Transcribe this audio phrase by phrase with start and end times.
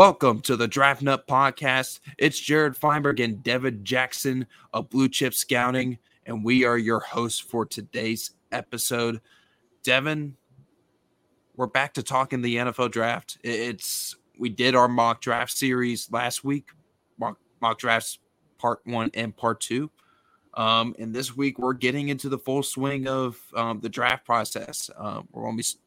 [0.00, 2.00] Welcome to the Draft Nut Podcast.
[2.16, 7.38] It's Jared Feinberg and Devin Jackson of Blue Chip Scouting, and we are your hosts
[7.38, 9.20] for today's episode.
[9.82, 10.38] Devin,
[11.54, 13.36] we're back to talking the NFL draft.
[13.44, 16.70] It's we did our mock draft series last week,
[17.18, 18.20] mock, mock drafts
[18.56, 19.90] part one and part two.
[20.54, 24.88] Um, and this week we're getting into the full swing of um, the draft process.
[24.96, 25.78] Um, we're going to be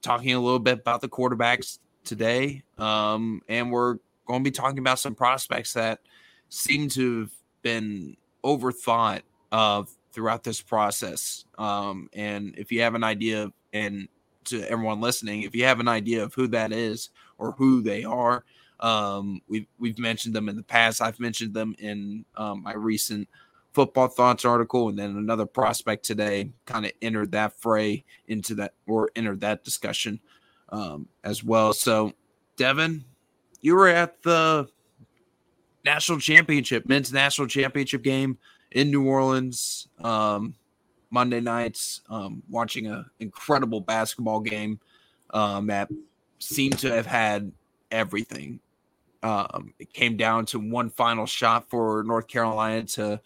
[0.00, 4.78] talking a little bit about the quarterbacks today, um, and we're going to be talking
[4.78, 6.00] about some prospects that
[6.48, 9.22] seem to have been overthought
[9.52, 11.44] of throughout this process.
[11.58, 14.08] Um, and if you have an idea, and
[14.44, 18.04] to everyone listening, if you have an idea of who that is or who they
[18.04, 18.44] are,
[18.80, 21.02] um, we've we've mentioned them in the past.
[21.02, 23.28] I've mentioned them in um, my recent
[23.72, 28.72] football thoughts article, and then another prospect today kind of entered that fray into that
[28.86, 30.20] or entered that discussion
[30.70, 31.72] um, as well.
[31.72, 32.12] So,
[32.56, 33.04] Devin,
[33.60, 34.68] you were at the
[35.84, 38.38] national championship, men's national championship game
[38.72, 40.54] in New Orleans um,
[41.10, 44.78] Monday nights, um, watching an incredible basketball game
[45.30, 45.88] um, that
[46.38, 47.50] seemed to have had
[47.90, 48.60] everything.
[49.22, 53.20] Um, it came down to one final shot for North Carolina to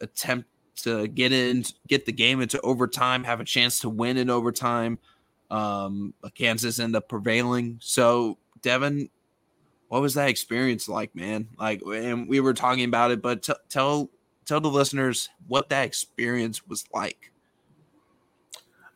[0.00, 0.48] attempt
[0.82, 4.98] to get in, get the game into overtime, have a chance to win in overtime.
[5.50, 7.78] Um, Kansas ended up prevailing.
[7.80, 9.08] So, Devin,
[9.88, 11.48] what was that experience like, man?
[11.58, 14.10] Like, and we were talking about it, but t- tell
[14.44, 17.32] tell the listeners what that experience was like.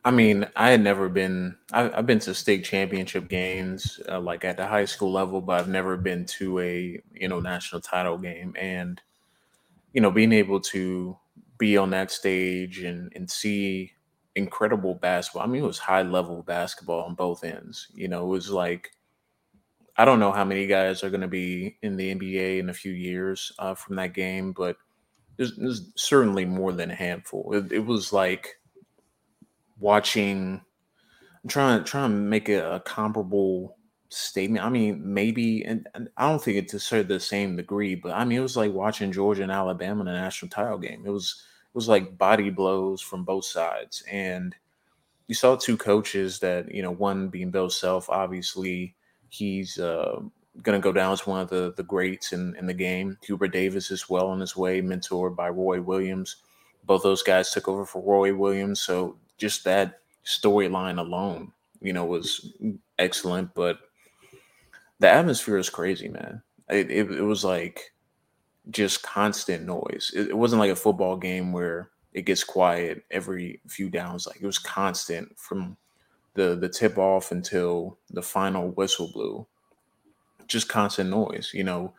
[0.03, 1.55] I mean, I had never been.
[1.71, 5.59] I, have been to state championship games, uh, like at the high school level, but
[5.59, 8.55] I've never been to a you know national title game.
[8.59, 8.99] And
[9.93, 11.17] you know, being able to
[11.59, 13.91] be on that stage and and see
[14.35, 15.43] incredible basketball.
[15.43, 17.87] I mean, it was high level basketball on both ends.
[17.93, 18.91] You know, it was like
[19.97, 22.73] I don't know how many guys are going to be in the NBA in a
[22.73, 24.77] few years uh, from that game, but
[25.37, 27.53] there's, there's, certainly more than a handful.
[27.53, 28.59] It, it was like
[29.79, 30.61] watching.
[31.43, 33.77] I'm trying trying to make a, a comparable
[34.09, 34.63] statement.
[34.63, 38.25] I mean, maybe, and, and, I don't think it's to the same degree, but I
[38.25, 41.03] mean, it was like watching Georgia and Alabama in a national title game.
[41.05, 44.55] It was was like body blows from both sides, and
[45.27, 48.95] you saw two coaches that you know, one being Bill Self, obviously
[49.29, 50.19] he's uh,
[50.61, 53.17] going to go down as one of the the greats in in the game.
[53.23, 56.37] Hubert Davis is well on his way, mentored by Roy Williams.
[56.83, 61.51] Both those guys took over for Roy Williams, so just that storyline alone,
[61.81, 62.53] you know, was
[62.99, 63.53] excellent.
[63.53, 63.79] But
[64.99, 66.41] the atmosphere is crazy, man.
[66.69, 67.90] It, it, it was like
[68.69, 70.11] just constant noise.
[70.15, 74.27] It, it, wasn't like a football game where it gets quiet every few downs.
[74.27, 75.77] Like it was constant from
[76.33, 79.47] the the tip off until the final whistle blew.
[80.47, 81.93] Just constant noise, you know.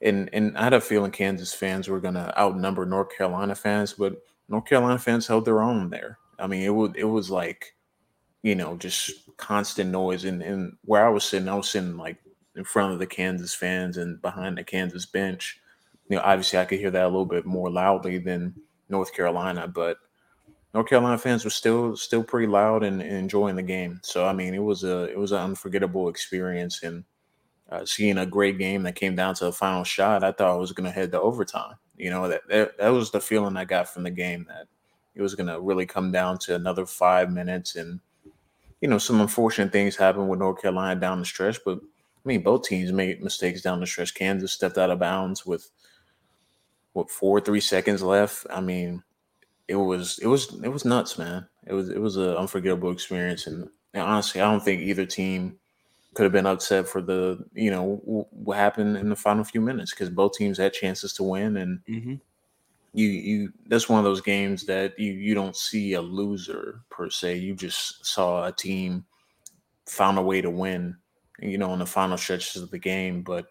[0.00, 4.22] And and I had a feeling Kansas fans were gonna outnumber North Carolina fans, but
[4.48, 6.18] North Carolina fans held their own there.
[6.38, 7.74] I mean, it would it was like,
[8.42, 10.24] you know, just constant noise.
[10.24, 12.18] And and where I was sitting, I was sitting like
[12.56, 15.60] in front of the Kansas fans and behind the Kansas bench.
[16.08, 18.54] You know, obviously I could hear that a little bit more loudly than
[18.88, 19.98] North Carolina, but
[20.74, 24.00] North Carolina fans were still still pretty loud and, and enjoying the game.
[24.02, 27.04] So I mean, it was a it was an unforgettable experience and
[27.70, 30.24] uh, seeing a great game that came down to the final shot.
[30.24, 31.76] I thought I was going to head to overtime.
[31.96, 34.66] You know that, that that was the feeling I got from the game that
[35.14, 38.00] it was going to really come down to another five minutes and
[38.80, 42.42] you know some unfortunate things happened with North Carolina down the stretch, but I mean,
[42.42, 44.14] both teams made mistakes down the stretch.
[44.14, 45.70] Kansas stepped out of bounds with
[46.94, 48.46] what four, three seconds left.
[48.50, 49.02] I mean,
[49.68, 51.46] it was it was it was nuts, man.
[51.66, 55.58] It was it was an unforgettable experience, and, and honestly, I don't think either team
[56.14, 59.92] could have been upset for the you know what happened in the final few minutes
[59.92, 62.14] because both teams had chances to win, and mm-hmm.
[62.94, 67.10] you you that's one of those games that you you don't see a loser per
[67.10, 67.36] se.
[67.36, 69.04] You just saw a team
[69.86, 70.96] found a way to win
[71.40, 73.22] you know, in the final stretches of the game.
[73.22, 73.46] But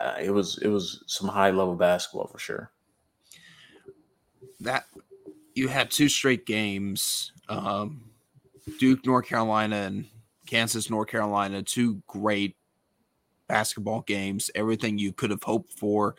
[0.00, 2.70] uh, it was it was some high level basketball for sure.
[4.60, 4.84] That
[5.54, 8.02] you had two straight games, um,
[8.78, 10.06] Duke, North Carolina, and
[10.46, 12.56] Kansas, North Carolina, two great
[13.48, 14.50] basketball games.
[14.54, 16.14] Everything you could have hoped for.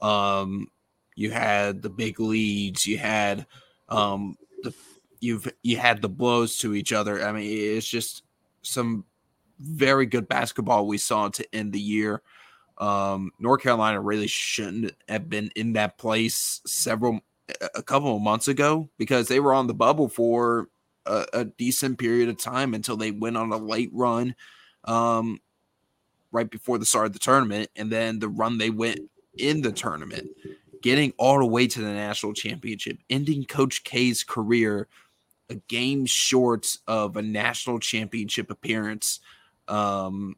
[0.00, 0.68] Um,
[1.14, 2.86] you had the big leads.
[2.86, 3.46] You had
[3.88, 4.74] um, the
[5.20, 7.24] you've you had the blows to each other.
[7.24, 8.22] I mean, it's just
[8.62, 9.04] some
[9.58, 12.22] very good basketball we saw to end the year.
[12.78, 17.20] Um, North Carolina really shouldn't have been in that place several
[17.74, 20.68] a couple of months ago because they were on the bubble for
[21.06, 24.34] a, a decent period of time until they went on a late run.
[24.84, 25.40] Um,
[26.32, 29.00] right before the start of the tournament, and then the run they went
[29.38, 30.28] in the tournament,
[30.82, 34.86] getting all the way to the national championship, ending Coach K's career
[35.48, 39.20] a game short of a national championship appearance.
[39.68, 40.36] Um,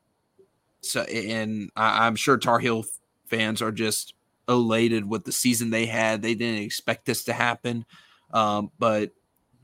[0.80, 2.84] so, and I, I'm sure Tar Heel
[3.26, 4.14] fans are just
[4.48, 6.22] elated with the season they had.
[6.22, 7.84] They didn't expect this to happen,
[8.32, 9.10] um, but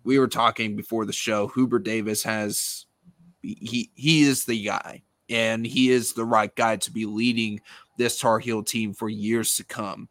[0.05, 1.49] we were talking before the show.
[1.49, 2.87] Hubert Davis has
[3.43, 7.61] he he is the guy, and he is the right guy to be leading
[7.97, 10.09] this Tar Heel team for years to come.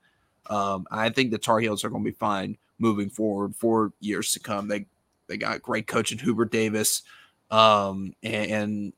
[0.48, 4.32] Um, I think the Tar Heels are going to be fine moving forward for years
[4.34, 4.68] to come.
[4.68, 4.86] They
[5.28, 7.04] they got great coach in Hubert Davis,
[7.52, 8.94] um, and, and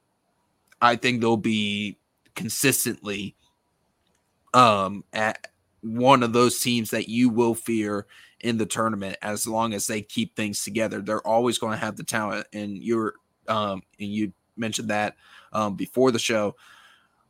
[0.81, 1.98] I think they'll be
[2.36, 3.36] consistently
[4.54, 5.48] um, at
[5.81, 8.07] one of those teams that you will fear
[8.42, 11.01] in the tournament as long as they keep things together.
[11.01, 13.16] They're always going to have the talent, and you're
[13.48, 15.16] um, and you mentioned that
[15.54, 16.56] um, before the show.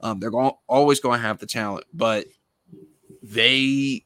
[0.01, 2.27] Um, they're going always going to have the talent, but
[3.24, 4.06] they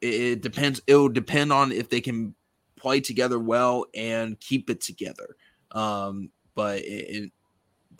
[0.00, 0.80] it depends.
[0.86, 2.34] It will depend on if they can
[2.76, 5.36] play together well and keep it together.
[5.70, 7.30] Um, but it,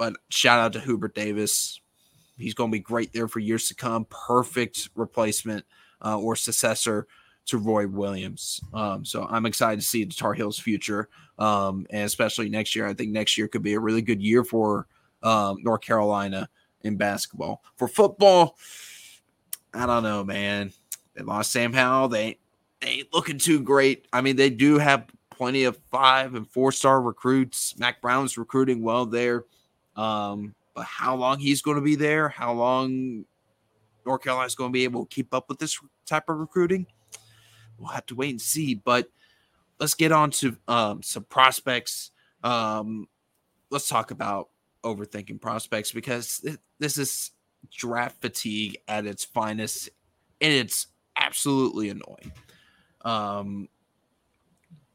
[0.02, 1.80] but shout out to Hubert Davis.
[2.36, 4.04] He's going to be great there for years to come.
[4.06, 5.64] Perfect replacement
[6.04, 7.06] uh, or successor
[7.46, 8.60] to Roy Williams.
[8.74, 11.08] Um, so I'm excited to see the Tar Heels' future,
[11.38, 12.84] um, and especially next year.
[12.84, 14.88] I think next year could be a really good year for
[15.22, 16.48] um, North Carolina
[16.80, 17.62] in basketball.
[17.76, 18.58] For football,
[19.72, 20.72] I don't know, man.
[21.14, 22.08] They lost Sam Howell.
[22.08, 22.40] They,
[22.80, 24.08] they ain't looking too great.
[24.12, 27.78] I mean, they do have plenty of five and four star recruits.
[27.78, 29.44] Mack Brown's recruiting well there.
[29.96, 33.24] Um, but how long he's going to be there, how long
[34.06, 36.86] North Carolina's going to be able to keep up with this type of recruiting,
[37.78, 38.74] we'll have to wait and see.
[38.74, 39.08] But
[39.78, 42.10] let's get on to um, some prospects.
[42.42, 43.08] Um,
[43.70, 44.48] let's talk about
[44.84, 46.44] overthinking prospects because
[46.78, 47.30] this is
[47.70, 49.90] draft fatigue at its finest,
[50.40, 52.32] and it's absolutely annoying.
[53.04, 53.68] Um,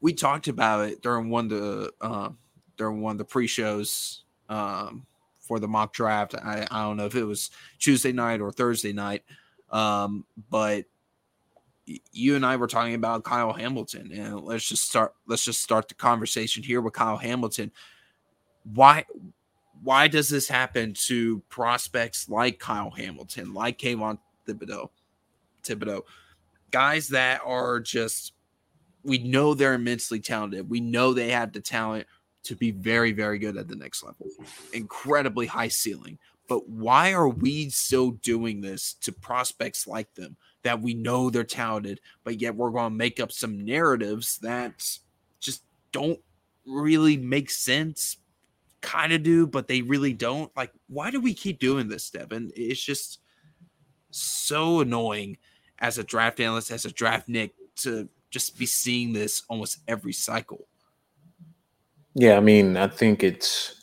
[0.00, 2.30] we talked about it during one of the uh,
[2.76, 5.06] during one of the pre-shows um,
[5.40, 6.34] for the mock draft.
[6.34, 9.24] I, I don't know if it was Tuesday night or Thursday night,
[9.70, 10.84] um, but
[12.12, 15.14] you and I were talking about Kyle Hamilton, and let's just start.
[15.26, 17.72] Let's just start the conversation here with Kyle Hamilton.
[18.74, 19.04] Why?
[19.82, 24.90] Why does this happen to prospects like Kyle Hamilton, like Kayvon Thibodeaux,
[25.62, 26.02] Thibodeaux,
[26.70, 28.32] guys that are just
[29.04, 30.68] we know they're immensely talented.
[30.68, 32.06] We know they have the talent
[32.48, 34.26] to be very, very good at the next level.
[34.72, 36.18] Incredibly high ceiling.
[36.48, 41.44] But why are we still doing this to prospects like them that we know they're
[41.44, 44.82] talented, but yet we're going to make up some narratives that
[45.40, 45.62] just
[45.92, 46.18] don't
[46.66, 48.16] really make sense?
[48.80, 50.50] Kind of do, but they really don't.
[50.56, 52.50] Like, why do we keep doing this, Devin?
[52.56, 53.20] It's just
[54.10, 55.36] so annoying
[55.80, 60.14] as a draft analyst, as a draft Nick, to just be seeing this almost every
[60.14, 60.66] cycle.
[62.14, 63.82] Yeah, I mean, I think it's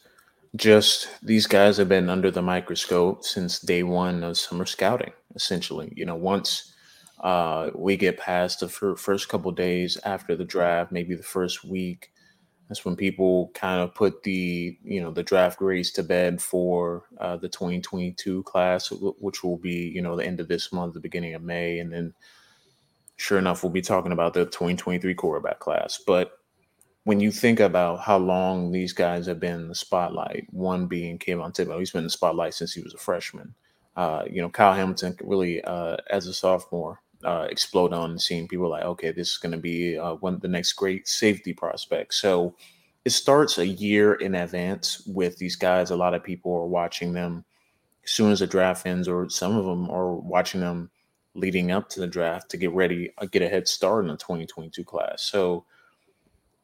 [0.56, 5.94] just these guys have been under the microscope since day one of summer scouting, essentially.
[5.96, 6.74] You know, once
[7.24, 11.64] uh, we get past the fir- first couple days after the draft, maybe the first
[11.66, 12.12] week,
[12.70, 17.04] that's when people kind of put the you know the draft grades to bed for
[17.20, 21.02] uh, the 2022 class, which will be you know the end of this month, the
[21.02, 22.14] beginning of May, and then
[23.18, 26.00] sure enough, we'll be talking about the 2023 quarterback class.
[26.06, 26.32] But
[27.06, 31.20] when you think about how long these guys have been in the spotlight, one being
[31.20, 33.54] Kayvon Thibodeaux, he's been in the spotlight since he was a freshman.
[33.96, 38.48] Uh, you know, Kyle Hamilton really, uh, as a sophomore, uh, explode on the scene.
[38.48, 41.54] People like, okay, this is going to be uh, one of the next great safety
[41.54, 42.18] prospects.
[42.20, 42.56] So
[43.06, 45.92] it starts a year in advance with these guys.
[45.92, 47.46] A lot of people are watching them
[48.04, 50.90] as soon as the draft ends, or some of them are watching them
[51.36, 54.18] leading up to the draft to get ready, uh, get a head start in the
[54.18, 55.22] 2022 class.
[55.22, 55.66] So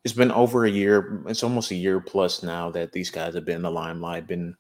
[0.04, 1.24] it's been over a year.
[1.28, 4.56] It's almost a year plus now that these guys have been in the limelight, been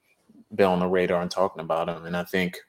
[0.53, 2.05] been on the radar and talking about them.
[2.05, 2.60] And I think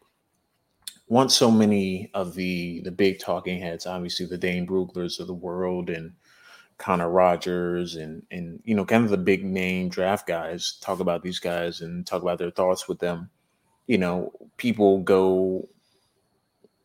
[1.09, 5.35] once so many of the the big talking heads, obviously the Dane Bruglers of the
[5.35, 6.13] world and
[6.79, 11.23] Connor Rogers and and you know kind of the big name draft guys talk about
[11.23, 13.29] these guys and talk about their thoughts with them.
[13.87, 15.69] You know, people go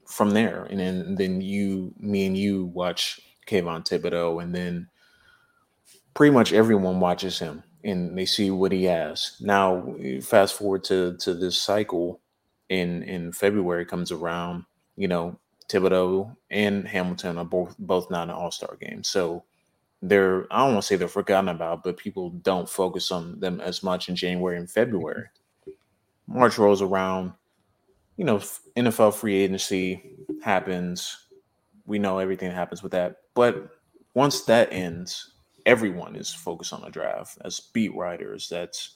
[0.05, 4.89] from there, and then then you, me, and you watch Kayvon Thibodeaux, and then
[6.17, 9.37] pretty much everyone watches him and they see what he has.
[9.39, 12.21] Now, fast forward to to this cycle
[12.69, 18.33] in in February comes around, you know, Thibodeaux and Hamilton are both both not an
[18.33, 19.43] All Star game, so
[20.01, 23.61] they're I don't want to say they're forgotten about, but people don't focus on them
[23.61, 25.25] as much in January and February.
[25.69, 26.39] Mm-hmm.
[26.39, 27.33] March rolls around,
[28.15, 28.39] you know,
[28.75, 31.27] NFL free agency happens.
[31.85, 33.17] We know everything happens with that.
[33.35, 33.69] But
[34.15, 35.35] once that ends,
[35.67, 37.37] everyone is focused on the draft.
[37.43, 38.95] As beat writers, that's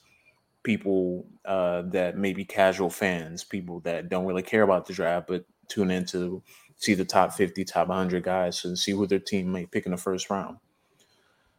[0.64, 5.28] people uh, that may be casual fans, people that don't really care about the draft,
[5.28, 6.42] but tune in to
[6.76, 9.92] see the top 50, top 100 guys and see who their team may pick in
[9.92, 10.56] the first round.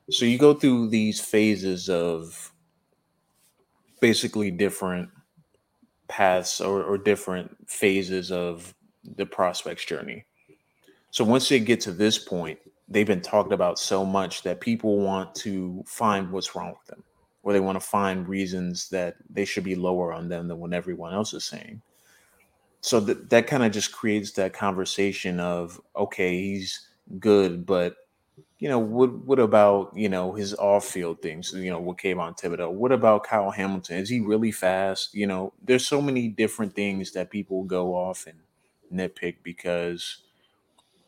[0.09, 2.51] So you go through these phases of
[4.01, 5.09] basically different
[6.07, 10.25] paths or, or different phases of the prospect's journey.
[11.11, 14.99] So once they get to this point, they've been talked about so much that people
[14.99, 17.03] want to find what's wrong with them,
[17.43, 20.73] or they want to find reasons that they should be lower on them than what
[20.73, 21.81] everyone else is saying.
[22.81, 26.87] So that that kind of just creates that conversation of okay, he's
[27.19, 27.95] good, but
[28.59, 31.53] you know, what what about you know his off field things?
[31.53, 32.71] You know, with Kayvon Thibodeaux.
[32.71, 33.97] What about Kyle Hamilton?
[33.97, 35.13] Is he really fast?
[35.13, 38.39] You know, there's so many different things that people go off and
[38.93, 40.23] nitpick because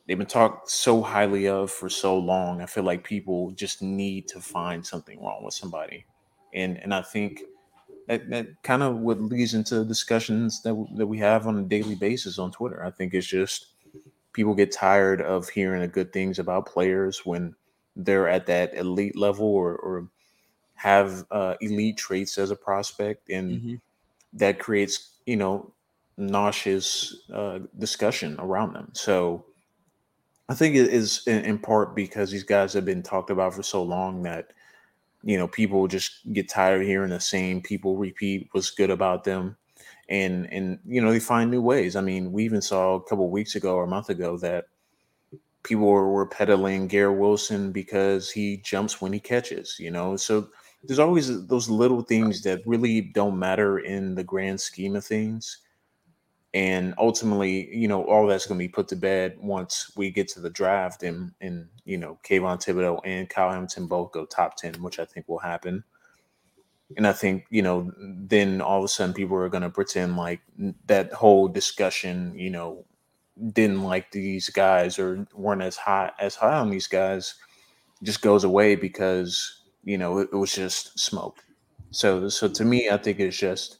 [0.07, 2.61] they've been talked so highly of for so long.
[2.61, 6.05] I feel like people just need to find something wrong with somebody,
[6.53, 7.41] and and I think
[8.07, 11.95] that, that kind of what leads into discussions that that we have on a daily
[11.95, 12.83] basis on Twitter.
[12.83, 13.67] I think it's just
[14.33, 17.55] people get tired of hearing the good things about players when
[17.95, 20.09] they're at that elite level or, or
[20.75, 23.75] have uh, elite traits as a prospect, and mm-hmm.
[24.33, 25.71] that creates you know
[26.17, 28.89] nauseous uh, discussion around them.
[28.93, 29.45] So
[30.47, 33.81] I think it is in, part because these guys have been talked about for so
[33.83, 34.53] long that
[35.23, 39.23] you know people just get tired of hearing the same people repeat what's good about
[39.23, 39.57] them
[40.09, 41.95] and and you know they find new ways.
[41.95, 44.65] I mean, we even saw a couple weeks ago or a month ago that
[45.63, 49.77] people were, were peddling Garrett Wilson because he jumps when he catches.
[49.79, 50.49] You know, so
[50.83, 55.59] there's always those little things that really don't matter in the grand scheme of things.
[56.55, 60.29] And ultimately, you know, all that's going to be put to bed once we get
[60.29, 64.55] to the draft and, and you know, Kayvon Thibodeaux and Kyle Hamilton both go top
[64.55, 65.83] 10, which I think will happen.
[66.95, 70.15] And I think, you know, then all of a sudden people are going to pretend
[70.15, 70.39] like
[70.87, 72.85] that whole discussion, you know,
[73.51, 77.35] didn't like these guys or weren't as high as high on these guys
[78.01, 81.43] just goes away because, you know, it, it was just smoke.
[81.91, 83.79] So, so to me, I think it's just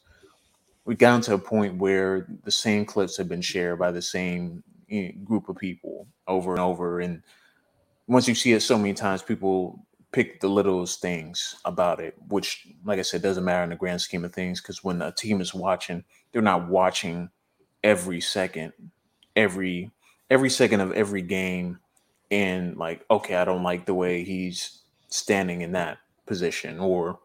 [0.85, 4.63] we got to a point where the same clips have been shared by the same
[5.23, 6.99] group of people over and over.
[6.99, 7.23] And
[8.07, 12.67] once you see it so many times, people pick the littlest things about it, which,
[12.85, 14.61] like I said, doesn't matter in the grand scheme of things.
[14.61, 17.29] Because when a team is watching, they're not watching
[17.83, 18.73] every second,
[19.35, 19.91] every
[20.29, 21.79] every second of every game,
[22.31, 27.19] and like, okay, I don't like the way he's standing in that position, or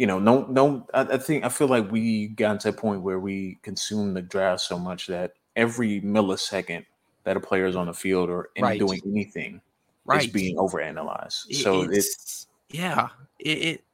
[0.00, 0.86] you know, no, no.
[0.94, 4.22] I, I think I feel like we got to a point where we consume the
[4.22, 6.86] draft so much that every millisecond
[7.24, 8.78] that a player is on the field or right.
[8.78, 9.60] doing anything
[10.06, 10.24] right.
[10.24, 11.52] is being overanalyzed.
[11.52, 13.08] So it's, it's yeah,
[13.40, 13.84] it, it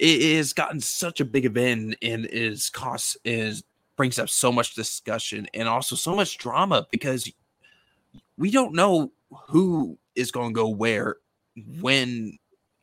[0.00, 3.62] it has gotten such a big event and is cost is
[3.94, 7.30] brings up so much discussion and also so much drama because
[8.36, 9.12] we don't know
[9.50, 11.18] who is going to go where
[11.80, 12.36] when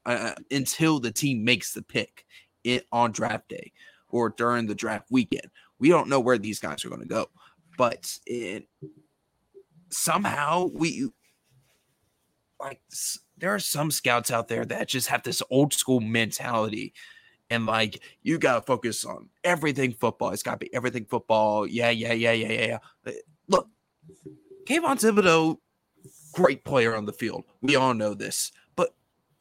[0.06, 2.26] uh, until the team makes the pick
[2.64, 3.72] it on draft day
[4.10, 5.50] or during the draft weekend.
[5.80, 7.28] We don't know where these guys are going to go,
[7.78, 8.68] but it
[9.90, 11.10] somehow we
[12.60, 12.82] like
[13.38, 16.94] there are some scouts out there that just have this old school mentality
[17.50, 20.32] and like you got to focus on everything football.
[20.32, 21.68] It's got to be everything football.
[21.68, 22.78] Yeah, yeah, yeah, yeah, yeah.
[23.06, 23.12] Uh,
[23.48, 23.68] look,
[24.66, 25.58] Kayvon Thibodeaux,
[26.34, 27.44] great player on the field.
[27.62, 28.52] We all know this,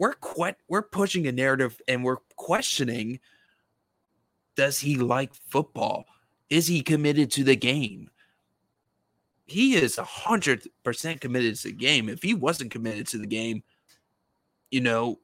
[0.02, 3.20] we're quite we're pushing a narrative and we're questioning:
[4.56, 6.06] Does he like football?
[6.50, 8.10] Is he committed to the game?
[9.52, 12.08] he is a hundred percent committed to the game.
[12.08, 13.62] If he wasn't committed to the game,
[14.70, 15.20] you know,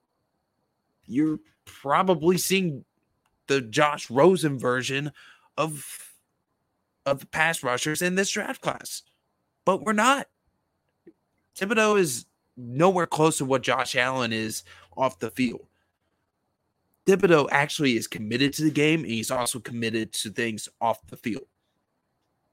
[1.07, 2.85] you're probably seeing
[3.47, 5.13] the Josh Rosen version
[5.57, 6.15] of
[7.07, 9.03] of the pass rushers in this draft class.
[9.65, 10.27] But we're not.
[11.59, 12.27] Thibodeaux is
[12.59, 14.65] nowhere close to what Josh Allen is
[14.97, 15.67] off the field.
[17.07, 21.17] Thibodeaux actually is committed to the game and he's also committed to things off the
[21.17, 21.47] field.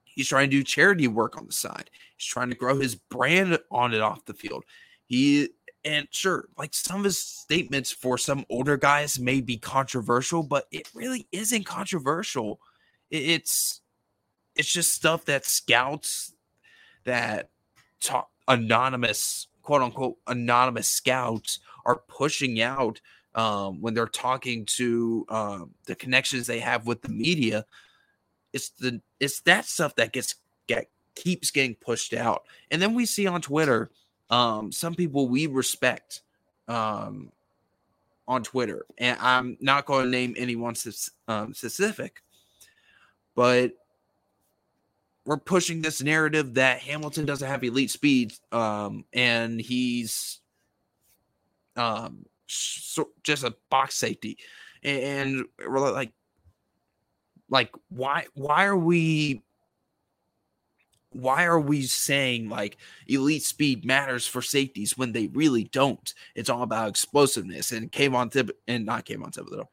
[0.06, 1.90] He's trying to do charity work on the side.
[2.16, 4.64] He's trying to grow his brand on and off the field.
[5.08, 5.50] He
[5.84, 10.66] and sure, like some of his statements for some older guys may be controversial, but
[10.72, 12.60] it really isn't controversial.
[13.12, 13.82] It's
[14.56, 16.34] it's just stuff that scouts
[17.04, 17.50] that
[18.00, 23.02] talk anonymous quote unquote anonymous scouts are pushing out
[23.36, 27.66] um, when they're talking to um, the connections they have with the media
[28.56, 32.44] it's the it's that stuff that gets get keeps getting pushed out.
[32.72, 33.92] And then we see on Twitter,
[34.30, 36.22] um, some people we respect
[36.68, 37.32] um
[38.28, 40.74] on Twitter, and I'm not going to name anyone
[41.28, 42.24] um, specific,
[43.36, 43.74] but
[45.26, 50.40] we're pushing this narrative that Hamilton doesn't have elite speed, um, and he's
[51.76, 54.38] um, so just a box safety,
[54.84, 56.12] and we're like,
[57.50, 59.42] like why why are we
[61.10, 62.78] why are we saying like
[63.08, 66.14] elite speed matters for safeties when they really don't?
[66.36, 67.72] It's all about explosiveness.
[67.72, 69.68] And Kayvon Thib and not Kayvon Thibodeaux,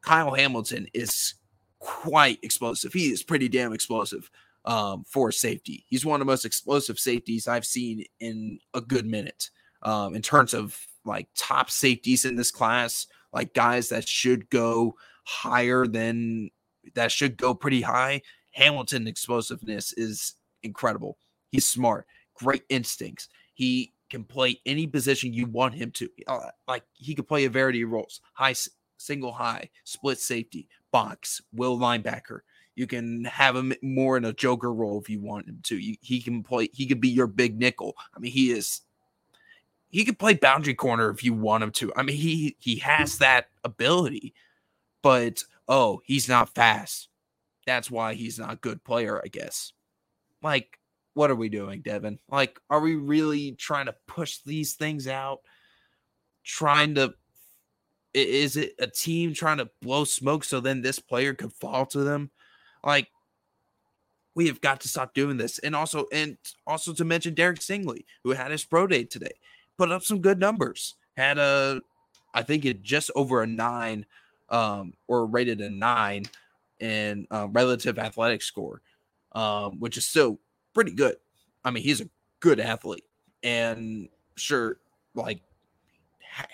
[0.00, 1.34] Kyle Hamilton is
[1.78, 2.92] quite explosive.
[2.92, 4.30] He is pretty damn explosive
[4.66, 5.84] um, for safety.
[5.88, 9.50] He's one of the most explosive safeties I've seen in a good minute.
[9.82, 14.96] Um, in terms of like top safeties in this class, like guys that should go
[15.24, 16.50] higher than
[16.94, 18.22] that should go pretty high.
[18.52, 21.18] Hamilton explosiveness is incredible.
[21.50, 23.28] He's smart, great instincts.
[23.54, 26.08] He can play any position you want him to.
[26.26, 28.54] Uh, like he could play a variety of roles: high,
[28.96, 32.40] single high, split safety, box, will linebacker.
[32.76, 35.78] You can have him more in a joker role if you want him to.
[35.78, 36.68] You, he can play.
[36.74, 37.96] He could be your big nickel.
[38.14, 38.82] I mean, he is.
[39.88, 41.92] He could play boundary corner if you want him to.
[41.96, 44.34] I mean, he he has that ability,
[45.02, 47.08] but oh, he's not fast.
[47.66, 49.72] That's why he's not a good player, I guess.
[50.42, 50.78] Like,
[51.14, 52.18] what are we doing, Devin?
[52.30, 55.40] Like, are we really trying to push these things out?
[56.44, 57.14] Trying to
[58.12, 62.00] is it a team trying to blow smoke so then this player could fall to
[62.00, 62.30] them?
[62.86, 63.08] Like,
[64.34, 65.58] we have got to stop doing this.
[65.58, 69.32] And also, and also to mention Derek Stingley, who had his pro day today,
[69.76, 70.94] put up some good numbers.
[71.16, 71.82] Had a,
[72.32, 74.06] I think it just over a nine,
[74.48, 76.24] um, or rated a nine
[76.80, 78.80] in uh, relative athletic score
[79.36, 80.40] um, which is still
[80.74, 81.16] pretty good.
[81.64, 82.08] I mean, he's a
[82.40, 83.04] good athlete,
[83.42, 84.78] and sure,
[85.14, 85.40] like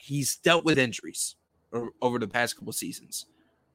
[0.01, 1.37] he's dealt with injuries
[2.03, 3.27] over the past couple seasons.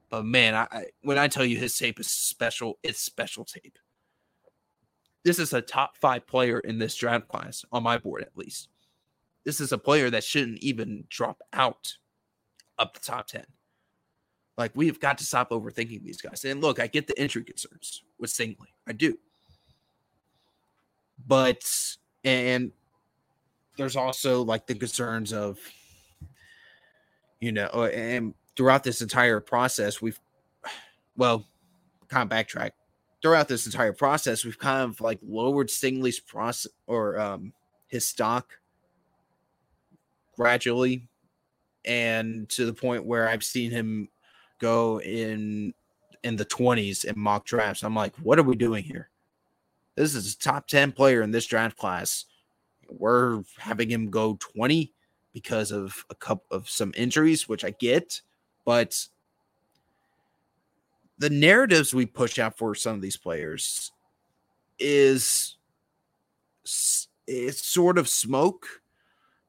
[0.09, 3.77] But man, I, I, when I tell you his tape is special, it's special tape.
[5.23, 8.69] This is a top five player in this draft class on my board, at least.
[9.43, 11.97] This is a player that shouldn't even drop out
[12.79, 13.43] up the top 10.
[14.57, 16.45] Like we have got to stop overthinking these guys.
[16.45, 18.67] And look, I get the injury concerns with Stingley.
[18.87, 19.17] I do.
[21.27, 21.63] But
[22.23, 22.71] and
[23.77, 25.59] there's also like the concerns of
[27.39, 30.19] you know, and throughout this entire process, we've
[31.15, 31.45] well,
[32.09, 32.71] kind of backtrack.
[33.21, 37.53] Throughout this entire process, we've kind of like lowered Stingley's process or um
[37.87, 38.59] his stock
[40.35, 41.07] gradually
[41.85, 44.09] and to the point where I've seen him
[44.59, 45.73] go in
[46.23, 47.83] in the 20s in mock drafts.
[47.83, 49.09] I'm like, what are we doing here?
[49.95, 52.25] This is a top 10 player in this draft class.
[52.89, 54.93] We're having him go 20
[55.33, 58.21] because of a couple of some injuries, which I get,
[58.67, 59.07] but
[61.17, 63.93] the narratives we push out for some of these players
[64.77, 65.55] is
[67.25, 68.67] it's sort of smoke,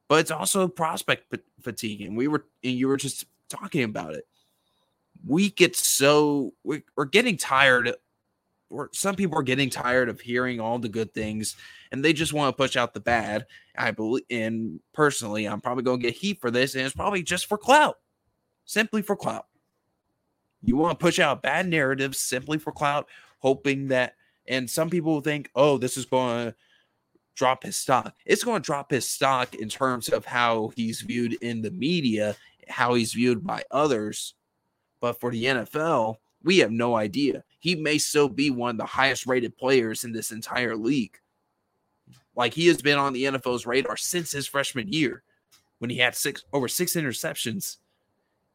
[0.07, 2.03] but it's also prospect fatigue.
[2.03, 4.25] And we were and you were just talking about it
[5.27, 7.93] we get so we're, getting tired
[8.71, 11.57] or some people are getting tired of hearing all the good things
[11.91, 15.83] and they just want to push out the bad i believe and personally i'm probably
[15.83, 17.97] going to get heat for this and it's probably just for clout
[18.69, 19.47] simply for clout
[20.63, 24.15] you want to push out bad narratives simply for clout hoping that
[24.47, 26.55] and some people think oh this is going to
[27.35, 31.35] drop his stock it's going to drop his stock in terms of how he's viewed
[31.35, 32.37] in the media
[32.69, 34.35] how he's viewed by others
[35.01, 37.45] but for the NFL, we have no idea.
[37.61, 41.19] He may still be one of the highest rated players in this entire league.
[42.35, 45.23] Like he has been on the NFL's radar since his freshman year
[45.79, 47.79] when he had six over six interceptions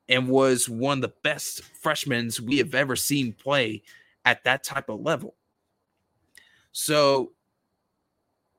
[0.09, 3.83] and was one of the best freshmen we have ever seen play
[4.25, 5.35] at that type of level.
[6.71, 7.31] So,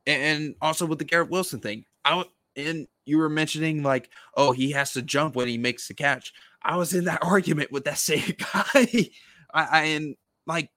[0.06, 2.24] and also with the Garrett Wilson thing, I
[2.56, 6.32] and you were mentioning like, oh, he has to jump when he makes the catch.
[6.62, 9.10] I was in that argument with that same guy.
[9.52, 10.70] I, I and like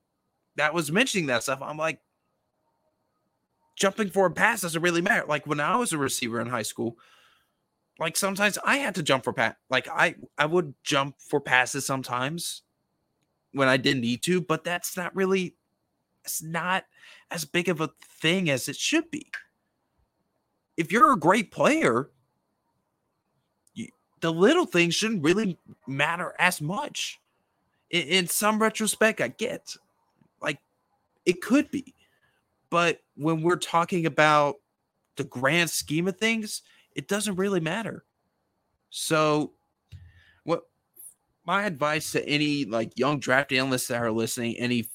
[0.56, 1.60] that was mentioning that stuff.
[1.62, 2.00] I'm like,
[3.76, 5.26] jumping for a pass doesn't really matter.
[5.28, 6.98] Like when I was a receiver in high school,
[8.00, 9.56] like sometimes I had to jump for pass.
[9.70, 12.64] Like I I would jump for passes sometimes
[13.54, 15.56] when I didn't need to, but that's not really
[16.24, 16.86] it's not
[17.32, 17.90] as big of a
[18.22, 19.28] thing as it should be.
[20.76, 22.10] If you're a great player,
[24.22, 25.58] the little things shouldn't really
[25.88, 27.20] matter as much.
[27.90, 29.76] In, in some retrospect, I get,
[30.42, 30.60] Like
[31.26, 31.96] it could be.
[32.70, 34.58] But when we're talking about
[35.16, 36.62] the grand scheme of things,
[36.98, 38.04] it doesn't really matter.
[38.90, 39.54] So
[40.44, 40.64] what
[41.46, 44.90] my advice to any like young draft analysts that are listening, any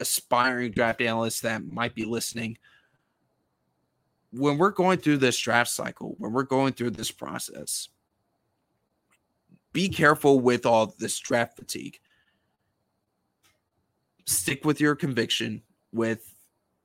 [0.00, 2.56] aspiring draft analysts that might be listening,
[4.30, 7.88] when we're going through this draft cycle, when we're going through this process,
[9.72, 11.98] be careful with all this draft fatigue.
[14.26, 16.34] Stick with your conviction with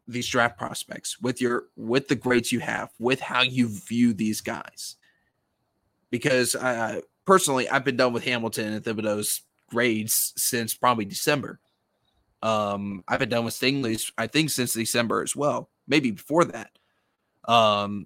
[0.07, 4.41] these draft prospects, with your with the grades you have, with how you view these
[4.41, 4.95] guys.
[6.09, 11.59] Because uh, personally, I've been done with Hamilton and Thibodeaux's grades since probably December.
[12.41, 16.77] Um, I've been done with Stingley's, I think, since December as well, maybe before that.
[17.45, 18.05] Um,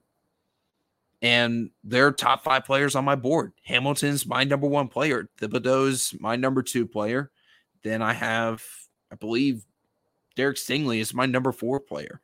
[1.22, 3.54] and they're top five players on my board.
[3.64, 5.28] Hamilton's my number one player.
[5.42, 7.32] Thibodeaux's my number two player.
[7.84, 8.64] Then I have,
[9.12, 9.66] I believe,
[10.38, 12.22] Derek Stingley is my number four player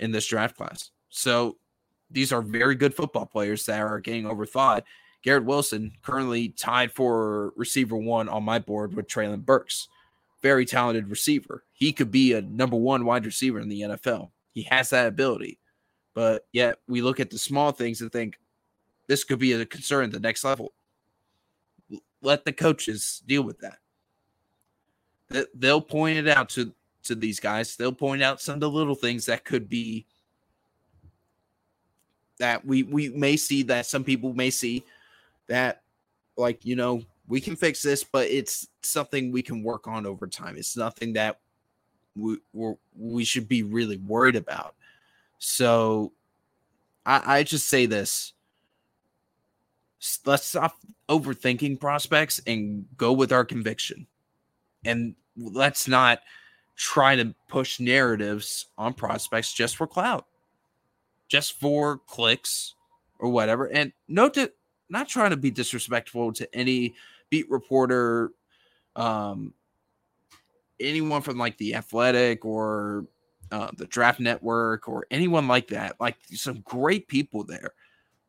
[0.00, 0.90] in this draft class.
[1.08, 1.56] So
[2.10, 4.82] these are very good football players that are getting overthought.
[5.22, 9.88] Garrett Wilson currently tied for receiver one on my board with Treylon Burks.
[10.42, 11.64] Very talented receiver.
[11.72, 14.30] He could be a number one wide receiver in the NFL.
[14.52, 15.60] He has that ability.
[16.14, 18.38] But yet we look at the small things and think
[19.06, 20.72] this could be a concern at the next level.
[22.22, 23.78] Let the coaches deal with that.
[25.54, 27.76] They'll point it out to, to these guys.
[27.76, 30.06] They'll point out some of the little things that could be
[32.38, 34.82] that we we may see that some people may see
[35.46, 35.82] that
[36.36, 40.26] like you know we can fix this but it's something we can work on over
[40.26, 41.38] time it's nothing that
[42.16, 42.36] we
[42.98, 44.74] we should be really worried about
[45.38, 46.12] so
[47.06, 48.32] I, I just say this.
[50.24, 50.76] Let's stop
[51.08, 54.06] overthinking prospects and go with our conviction.
[54.84, 56.20] And let's not
[56.76, 60.26] try to push narratives on prospects just for clout,
[61.28, 62.74] just for clicks
[63.18, 63.66] or whatever.
[63.66, 64.52] And note that
[64.88, 66.94] not trying to be disrespectful to any
[67.30, 68.32] beat reporter,
[68.96, 69.54] um,
[70.80, 73.06] anyone from like the athletic or
[73.50, 75.96] uh, the Draft Network or anyone like that.
[76.00, 77.72] Like some great people there.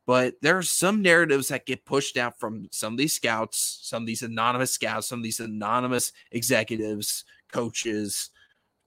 [0.05, 4.03] But there are some narratives that get pushed out from some of these scouts, some
[4.03, 8.29] of these anonymous scouts, some of these anonymous executives, coaches,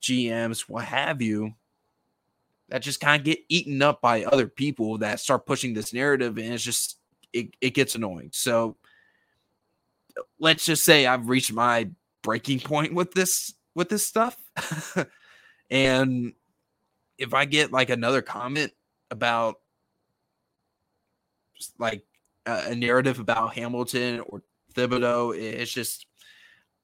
[0.02, 1.54] GMs, what have you,
[2.68, 6.38] that just kind of get eaten up by other people that start pushing this narrative.
[6.38, 6.98] And it's just,
[7.32, 8.30] it, it gets annoying.
[8.32, 8.76] So
[10.38, 11.88] let's just say I've reached my
[12.22, 14.36] breaking point with this with this stuff
[15.70, 16.32] And
[17.18, 18.72] if I get like another comment
[19.10, 19.56] about
[21.78, 22.04] like
[22.46, 24.42] a, narrative about Hamilton or
[24.74, 26.06] Thibodeaux, it's just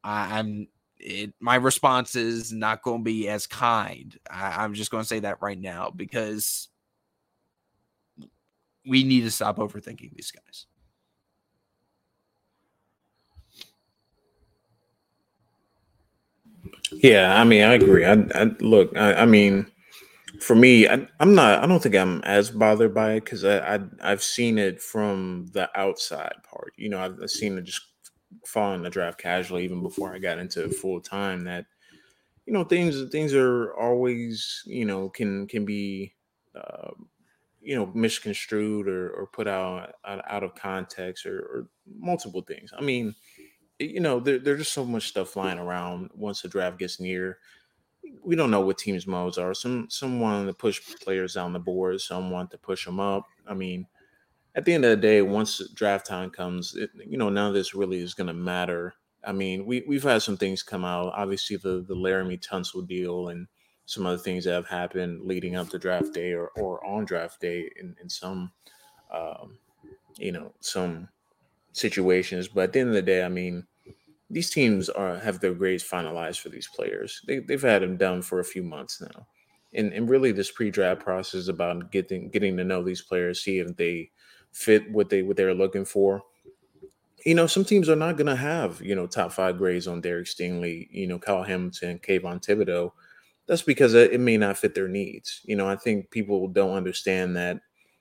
[0.03, 0.66] I, am
[1.04, 1.34] it.
[1.38, 4.18] My response is not going to be as kind.
[4.30, 6.68] I, I'm just going to say that right now because
[8.86, 10.66] we need to stop overthinking these guys.
[16.92, 18.04] Yeah, I mean, I agree.
[18.04, 19.66] I, I look, I, I, mean,
[20.40, 21.62] for me, I, am not.
[21.62, 25.46] I don't think I'm as bothered by it because I, I have seen it from
[25.52, 26.72] the outside part.
[26.76, 27.82] You know, I've seen it just
[28.47, 31.44] fall in the draft casually even before I got into full time.
[31.44, 31.66] That
[32.47, 36.14] you know, things things are always you know can can be.
[36.55, 36.90] Uh,
[37.64, 41.68] you know, misconstrued or, or put out out of context or, or
[41.99, 42.70] multiple things.
[42.77, 43.14] I mean,
[43.79, 47.38] you know, there, there's just so much stuff flying around once the draft gets near.
[48.23, 49.55] We don't know what teams' modes are.
[49.55, 53.27] Some some want to push players down the board, some want to push them up.
[53.47, 53.87] I mean,
[54.54, 57.54] at the end of the day, once draft time comes, it, you know, none of
[57.54, 58.94] this really is going to matter.
[59.24, 61.12] I mean, we we've had some things come out.
[61.14, 63.46] Obviously, the the Laremy Tunsil deal and
[63.86, 67.40] some other things that have happened leading up to draft day or or on draft
[67.40, 68.52] day in in some,
[69.12, 69.58] um,
[70.18, 71.08] you know, some
[71.72, 72.48] situations.
[72.48, 73.66] But at the end of the day, I mean,
[74.30, 77.20] these teams are have their grades finalized for these players.
[77.26, 79.26] They, they've had them done for a few months now.
[79.76, 83.58] And, and really this pre-draft process is about getting getting to know these players, see
[83.58, 84.10] if they
[84.54, 86.22] fit what they what they're looking for.
[87.26, 90.00] You know, some teams are not going to have you know top five grades on
[90.00, 92.92] Derek Stingley, you know, Kyle Hamilton, Kayvon Thibodeaux.
[93.46, 95.42] That's because it may not fit their needs.
[95.44, 97.60] You know, I think people don't understand that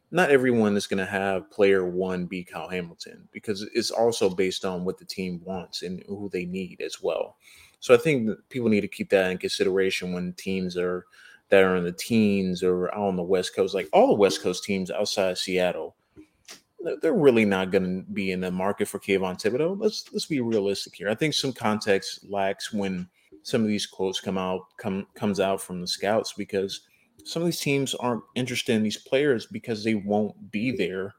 [0.09, 4.63] not everyone is going to have player one be Kyle Hamilton because it's also based
[4.63, 7.35] on what the team wants and who they need as well.
[7.79, 11.05] So I think people need to keep that in consideration when teams are
[11.49, 14.63] that are in the teens or on the West Coast, like all the West Coast
[14.63, 15.95] teams outside Seattle,
[17.01, 19.79] they're really not going to be in the market for Kayvon Thibodeaux.
[19.79, 21.09] Let's let's be realistic here.
[21.09, 23.07] I think some context lacks when
[23.43, 26.81] some of these quotes come out come comes out from the scouts because
[27.23, 31.15] some of these teams aren't interested in these players because they won't be there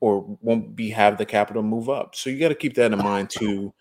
[0.00, 2.14] or won't be have the capital move up.
[2.14, 3.72] So you got to keep that in mind too.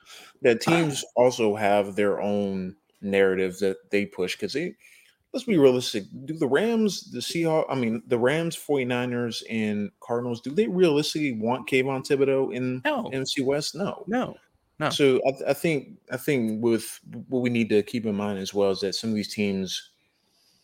[0.42, 4.76] That teams also have their own narrative that they push because they
[5.34, 6.06] let's be realistic.
[6.26, 11.34] Do the Rams, the Seahawks, I mean the Rams, 49ers, and Cardinals, do they realistically
[11.34, 13.10] want Kayvon Thibodeaux in no.
[13.14, 13.76] NFC West?
[13.76, 14.04] No.
[14.08, 14.36] No.
[14.80, 14.90] No.
[14.90, 18.54] So I, I think I think with what we need to keep in mind as
[18.54, 19.92] well is that some of these teams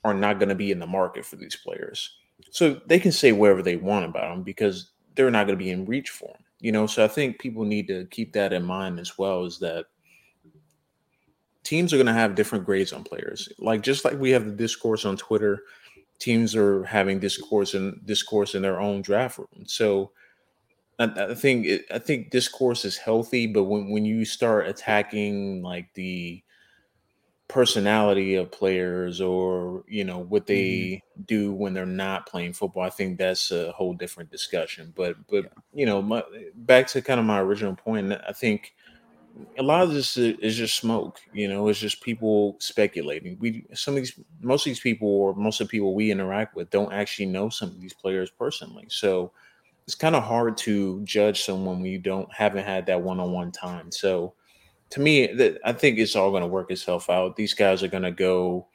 [0.03, 2.17] are not going to be in the market for these players.
[2.51, 5.71] So they can say whatever they want about them because they're not going to be
[5.71, 6.43] in reach for them.
[6.59, 9.45] You know, so I think people need to keep that in mind as well.
[9.45, 9.85] Is that
[11.69, 13.47] teams are going to have different grades on players.
[13.59, 15.61] Like just like we have the discourse on Twitter,
[16.17, 19.65] teams are having discourse and discourse in their own draft room.
[19.67, 20.09] So
[20.97, 25.61] I, I think it, I think discourse is healthy, but when when you start attacking
[25.61, 26.41] like the
[27.47, 31.21] personality of players or you know what they mm-hmm.
[31.23, 35.45] do when they're not playing football i think that's a whole different discussion but but
[35.45, 35.49] yeah.
[35.73, 36.21] you know my,
[36.53, 38.75] back to kind of my original point i think
[39.57, 43.93] a lot of this is just smoke you know it's just people speculating we some
[43.93, 46.91] of these most of these people or most of the people we interact with don't
[46.91, 49.31] actually know some of these players personally so
[49.85, 53.91] it's kind of hard to judge someone when you don't haven't had that one-on-one time
[53.91, 54.33] so
[54.91, 57.35] to me, I think it's all going to work itself out.
[57.35, 58.67] These guys are going to go.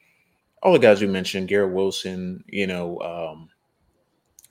[0.63, 3.49] All the guys we mentioned, Garrett Wilson, you know, um,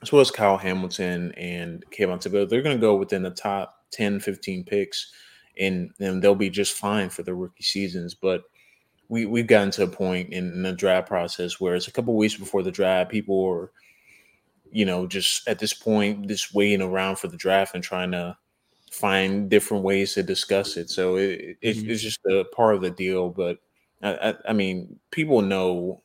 [0.01, 3.83] as well as Kyle Hamilton and Kayvon Thibodeaux, they're going to go within the top
[3.91, 5.11] 10, 15 picks,
[5.57, 8.13] and, and they'll be just fine for the rookie seasons.
[8.13, 8.43] But
[9.07, 12.15] we, we've gotten to a point in, in the draft process where it's a couple
[12.15, 13.71] weeks before the draft, people are,
[14.71, 18.35] you know, just at this point, just waiting around for the draft and trying to
[18.91, 20.89] find different ways to discuss it.
[20.89, 21.89] So it, it mm-hmm.
[21.89, 23.29] it's just a part of the deal.
[23.29, 23.59] But
[24.01, 26.01] I, I, I, mean, people know,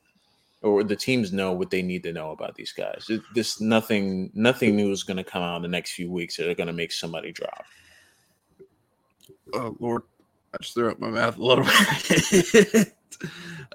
[0.61, 3.05] or the teams know what they need to know about these guys.
[3.09, 6.37] It, this nothing, nothing new is going to come out in the next few weeks
[6.37, 7.65] that are going to make somebody drop.
[9.53, 10.03] Oh Lord,
[10.53, 11.65] I just threw up my mouth a little
[12.09, 12.95] bit.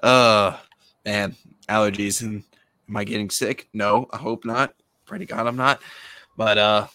[0.03, 0.57] uh,
[1.05, 1.35] man,
[1.69, 2.43] allergies and
[2.87, 3.69] am I getting sick?
[3.73, 4.73] No, I hope not.
[5.05, 5.81] Pray to God I'm not.
[6.35, 6.87] But uh,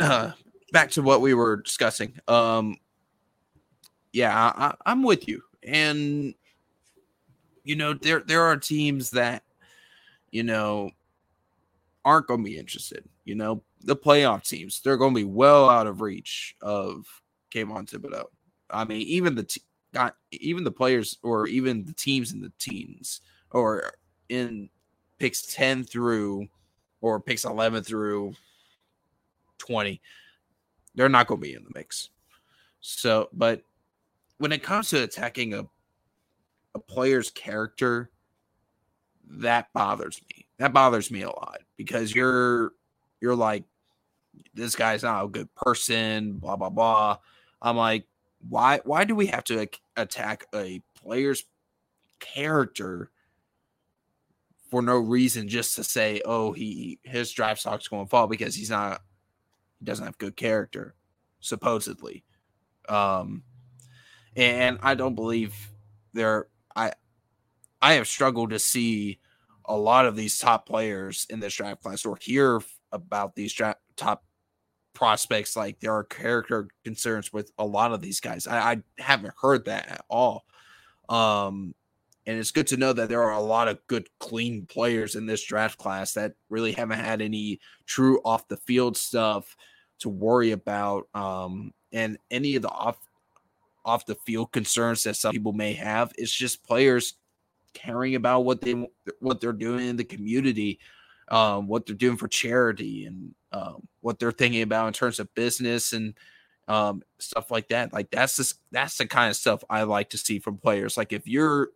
[0.00, 0.32] uh
[0.72, 2.18] back to what we were discussing.
[2.26, 2.76] Um,
[4.12, 6.34] yeah, I, I'm with you, and
[7.64, 9.42] you know there there are teams that
[10.30, 10.90] you know
[12.04, 13.04] aren't going to be interested.
[13.24, 17.04] You know the playoff teams they're going to be well out of reach of
[17.52, 18.22] Kayvon Thibodeaux.
[18.22, 18.26] Uh,
[18.70, 19.62] I mean, even the t-
[19.92, 23.92] got even the players or even the teams in the teens or
[24.28, 24.70] in
[25.18, 26.48] picks 10 through
[27.00, 28.32] or picks 11 through
[29.58, 30.00] 20
[30.94, 32.10] they're not going to be in the mix.
[32.80, 33.62] So, but
[34.38, 35.66] when it comes to attacking a
[36.74, 38.10] a player's character,
[39.28, 40.46] that bothers me.
[40.58, 42.72] That bothers me a lot because you're
[43.20, 43.64] you're like
[44.54, 47.18] this guy's not a good person, blah blah blah.
[47.62, 48.06] I'm like,
[48.48, 51.44] why why do we have to attack a player's
[52.18, 53.10] character
[54.70, 58.54] for no reason just to say, oh, he his drive stock's going to fall because
[58.54, 59.00] he's not
[59.78, 60.94] he doesn't have good character,
[61.40, 62.24] supposedly.
[62.88, 63.44] Um,
[64.34, 65.54] and I don't believe
[66.12, 66.48] there.
[66.74, 66.92] I
[67.80, 69.20] I have struggled to see
[69.64, 73.80] a lot of these top players in this draft class or hear about these draft,
[73.96, 74.24] top
[74.94, 75.56] prospects.
[75.56, 78.46] Like there are character concerns with a lot of these guys.
[78.46, 80.44] I, I haven't heard that at all.
[81.08, 81.74] Um,
[82.26, 85.26] and it's good to know that there are a lot of good, clean players in
[85.26, 89.56] this draft class that really haven't had any true off the field stuff
[89.98, 92.98] to worry about um, and any of the off
[93.84, 96.12] off the field concerns that some people may have.
[96.16, 97.14] It's just players
[97.74, 98.88] caring about what they
[99.20, 100.78] what they're doing in the community,
[101.32, 105.34] um, what they're doing for charity, and um, what they're thinking about in terms of
[105.34, 106.14] business and
[106.68, 107.92] um, stuff like that.
[107.92, 110.96] Like that's the that's the kind of stuff I like to see from players.
[110.96, 111.70] Like if you're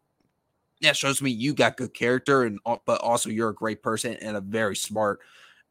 [0.83, 4.37] that shows me you got good character and but also you're a great person and
[4.37, 5.21] a very smart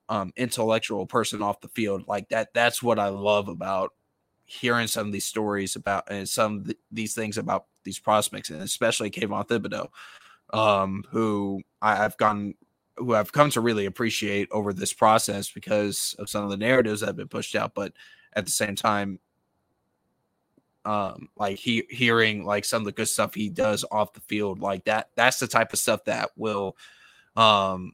[0.10, 2.08] um, intellectual person off the field.
[2.08, 3.92] Like that, that's what I love about
[4.46, 8.62] hearing some of these stories about and some th- these things about these prospects, and
[8.62, 9.90] especially Kayvon Thibodeaux,
[10.58, 12.56] um, who I, have gone,
[12.98, 17.02] who I've come to really appreciate over this process because of some of the narratives
[17.02, 17.94] that have been pushed out, but
[18.34, 19.20] at the same time,
[20.86, 24.60] um, like he hearing like some of the good stuff he does off the field,
[24.60, 26.78] like that, that's the type of stuff that will,
[27.36, 27.94] um,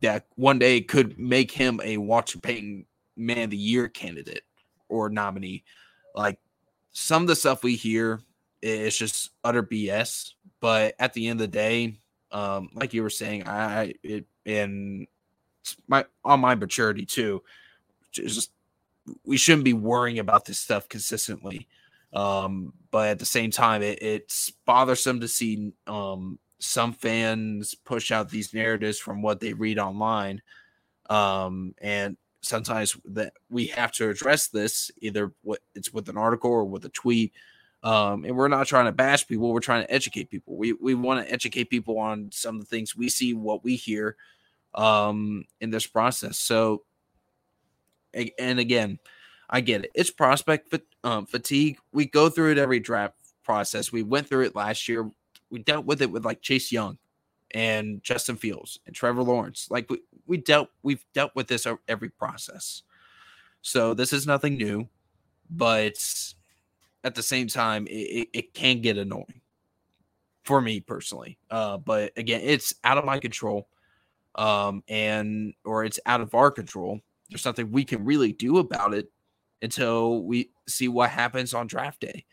[0.00, 4.44] that one day could make him a Walter Payton Man of the Year candidate
[4.88, 5.64] or nominee.
[6.14, 6.38] Like
[6.92, 8.20] some of the stuff we hear
[8.62, 10.32] it's just utter BS.
[10.60, 11.98] But at the end of the day,
[12.32, 15.06] um, like you were saying, I it and
[15.88, 17.42] my on my maturity too.
[18.12, 18.50] Just
[19.24, 21.68] we shouldn't be worrying about this stuff consistently.
[22.12, 28.10] Um, but at the same time, it, it's bothersome to see um, some fans push
[28.10, 30.40] out these narratives from what they read online.
[31.10, 36.50] Um, and sometimes that we have to address this either what it's with an article
[36.50, 37.32] or with a tweet.
[37.82, 40.56] Um, and we're not trying to bash people, we're trying to educate people.
[40.56, 43.76] We we want to educate people on some of the things we see, what we
[43.76, 44.16] hear
[44.74, 46.36] um in this process.
[46.36, 46.82] So
[48.38, 48.98] and again,
[49.48, 49.90] I get it.
[49.94, 51.78] It's prospect um, fatigue.
[51.92, 53.92] We go through it every draft process.
[53.92, 55.10] We went through it last year.
[55.50, 56.98] We dealt with it with like Chase Young
[57.52, 59.68] and Justin Fields and Trevor Lawrence.
[59.70, 62.82] Like we, we dealt, we've dealt with this every process.
[63.62, 64.88] So this is nothing new,
[65.50, 66.34] but
[67.06, 69.40] at the same time, it, it can get annoying
[70.44, 71.38] for me personally.
[71.48, 73.68] Uh, but again, it's out of my control,
[74.34, 77.00] um, and or it's out of our control.
[77.30, 79.08] There's nothing we can really do about it
[79.62, 82.24] until we see what happens on draft day.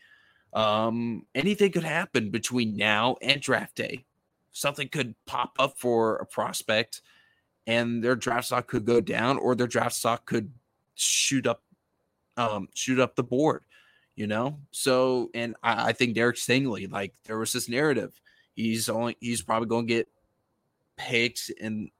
[0.52, 4.04] Um, anything could happen between now and draft day.
[4.50, 7.00] Something could pop up for a prospect,
[7.68, 10.52] and their draft stock could go down, or their draft stock could
[10.96, 11.62] shoot up,
[12.36, 13.62] um, shoot up the board.
[14.16, 18.20] You know, so and I, I think Derek Stingley, like there was this narrative,
[18.54, 20.08] he's only he's probably going to get
[20.96, 21.90] picked in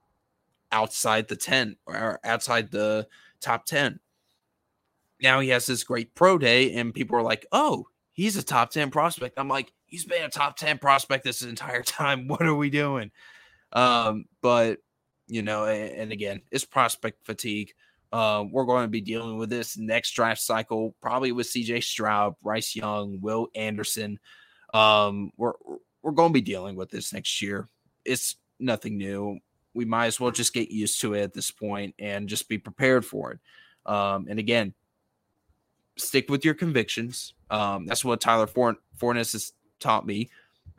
[0.70, 3.08] outside the 10 or outside the
[3.40, 3.98] top 10
[5.24, 8.70] now he has this great pro day, and people are like, oh, he's a top
[8.70, 9.38] 10 prospect.
[9.38, 12.28] I'm like, he's been a top 10 prospect this entire time.
[12.28, 13.10] What are we doing?
[13.72, 14.78] Um, but
[15.26, 17.72] you know, and, and again, it's prospect fatigue.
[18.12, 22.34] Uh, we're going to be dealing with this next draft cycle, probably with CJ Stroud,
[22.42, 24.18] Bryce Young, Will Anderson.
[24.72, 25.54] Um, we're
[26.02, 27.68] we're going to be dealing with this next year.
[28.04, 29.38] It's nothing new.
[29.72, 32.58] We might as well just get used to it at this point and just be
[32.58, 33.40] prepared for it.
[33.90, 34.74] Um, and again,
[35.96, 37.34] stick with your convictions.
[37.50, 40.30] Um, that's what Tyler Forn- Forness has taught me,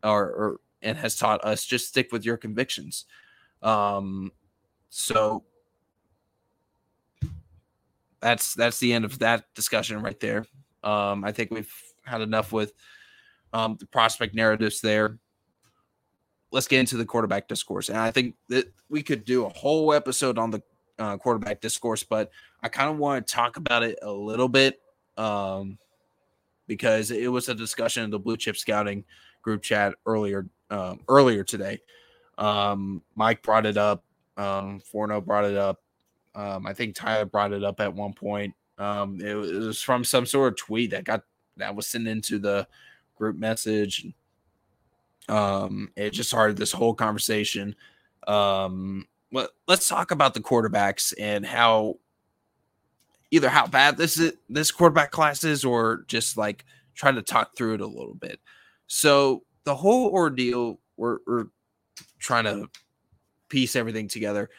[0.02, 1.64] or, or, and has taught us.
[1.64, 3.04] Just stick with your convictions.
[3.62, 4.32] Um,
[4.88, 5.44] so
[8.26, 10.44] that's that's the end of that discussion right there.
[10.82, 11.72] Um, I think we've
[12.04, 12.72] had enough with
[13.52, 15.18] um, the prospect narratives there.
[16.50, 19.92] Let's get into the quarterback discourse, and I think that we could do a whole
[19.92, 20.60] episode on the
[20.98, 22.30] uh, quarterback discourse, but
[22.62, 24.80] I kind of want to talk about it a little bit
[25.16, 25.78] um,
[26.66, 29.04] because it was a discussion in the blue chip scouting
[29.42, 31.78] group chat earlier um, earlier today.
[32.38, 34.02] Um, Mike brought it up.
[34.36, 35.80] Um, Forno brought it up.
[36.36, 38.54] Um, I think Tyler brought it up at one point.
[38.78, 41.22] Um, it, was, from some sort of tweet that got
[41.56, 42.68] that was sent into the
[43.16, 44.06] group message.
[45.28, 47.74] Um, it just started this whole conversation.
[48.28, 51.96] Um, well, let's talk about the quarterbacks and how
[53.30, 57.56] either how bad this is, this quarterback class is, or just like trying to talk
[57.56, 58.38] through it a little bit.
[58.86, 61.46] So the whole ordeal, we're, we're
[62.18, 62.68] trying to
[63.48, 64.50] piece everything together.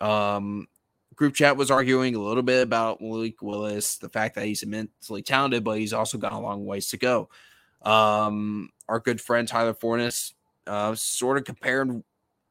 [0.00, 0.66] Um,
[1.16, 5.22] group chat was arguing a little bit about Malik Willis, the fact that he's immensely
[5.22, 7.28] talented, but he's also got a long ways to go.
[7.82, 10.34] Um, our good friend Tyler Forness
[10.66, 12.02] uh, sort of compared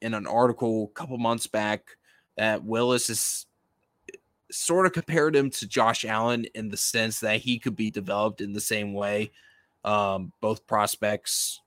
[0.01, 1.97] in an article a couple months back
[2.37, 3.45] that Willis is
[4.51, 8.41] sort of compared him to Josh Allen in the sense that he could be developed
[8.41, 9.31] in the same way.
[9.83, 11.61] Um, both prospects,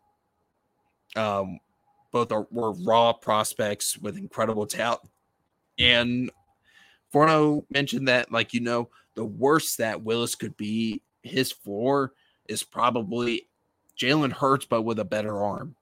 [1.14, 1.60] um,
[2.10, 5.00] both are were raw prospects with incredible talent.
[5.78, 6.30] And
[7.10, 12.12] Forno mentioned that, like, you know, the worst that Willis could be, his floor
[12.48, 13.48] is probably
[13.98, 15.74] Jalen Hurts, but with a better arm.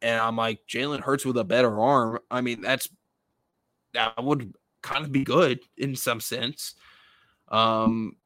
[0.00, 2.18] And I'm like, Jalen Hurts with a better arm.
[2.30, 2.88] I mean, that's
[3.94, 6.74] that would kind of be good in some sense.
[7.48, 8.16] Um,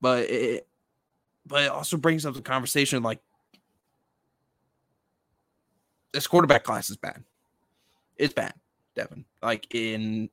[0.00, 0.66] but it,
[1.46, 3.20] but it also brings up the conversation like
[6.12, 7.24] this quarterback class is bad.
[8.16, 8.54] It's bad,
[8.94, 9.24] Devin.
[9.42, 10.28] Like in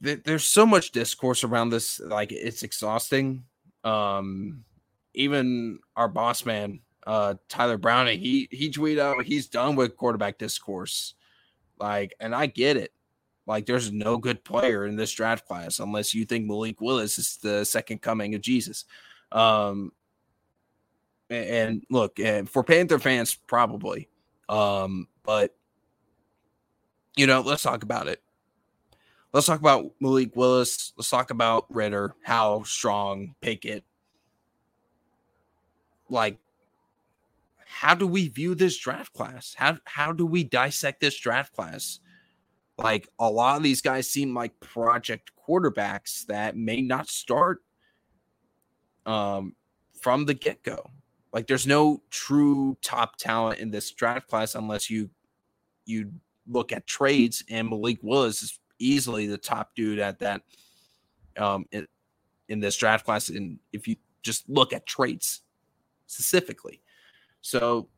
[0.00, 3.44] there's so much discourse around this, like it's exhausting.
[3.84, 4.64] Um,
[5.14, 10.38] even our boss man, uh, Tyler Browning, he he tweeted out he's done with quarterback
[10.38, 11.14] discourse.
[11.78, 12.92] Like, and I get it.
[13.46, 17.38] Like, there's no good player in this draft class unless you think Malik Willis is
[17.38, 18.84] the second coming of Jesus.
[19.32, 19.92] Um,
[21.30, 24.08] and look, and for Panther fans, probably.
[24.48, 25.56] Um, but
[27.16, 28.22] you know, let's talk about it.
[29.32, 30.92] Let's talk about Malik Willis.
[30.96, 33.84] Let's talk about Ridder, how strong, Pickett.
[36.10, 36.38] like
[37.66, 39.54] how do we view this draft class?
[39.56, 42.00] How how do we dissect this draft class?
[42.76, 47.62] Like a lot of these guys seem like project quarterbacks that may not start
[49.06, 49.54] um,
[50.00, 50.90] from the get go.
[51.32, 55.10] Like there's no true top talent in this draft class unless you
[55.86, 56.12] you
[56.48, 60.42] look at trades and Malik Willis is easily the top dude at that
[61.36, 61.86] um in,
[62.48, 65.42] in this draft class and if you just look at traits
[66.06, 66.82] specifically.
[67.40, 67.88] So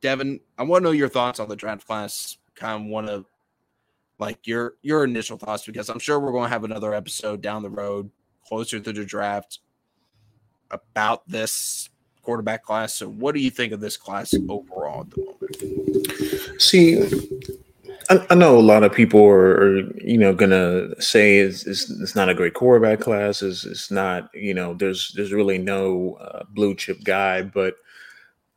[0.00, 2.36] Devin, I want to know your thoughts on the draft class.
[2.54, 3.24] Kind of want to
[4.18, 7.62] like your your initial thoughts because I'm sure we're going to have another episode down
[7.62, 8.10] the road
[8.46, 9.60] closer to the draft
[10.70, 11.88] about this
[12.22, 12.94] quarterback class.
[12.94, 16.60] So, what do you think of this class overall at the moment?
[16.62, 17.02] See,
[18.10, 22.14] I, know a lot of people are, are you know, gonna say it's, it's, it's
[22.14, 23.42] not a great quarterback class.
[23.42, 27.42] It's, it's not, you know, there's there's really no uh, blue chip guy.
[27.42, 27.76] But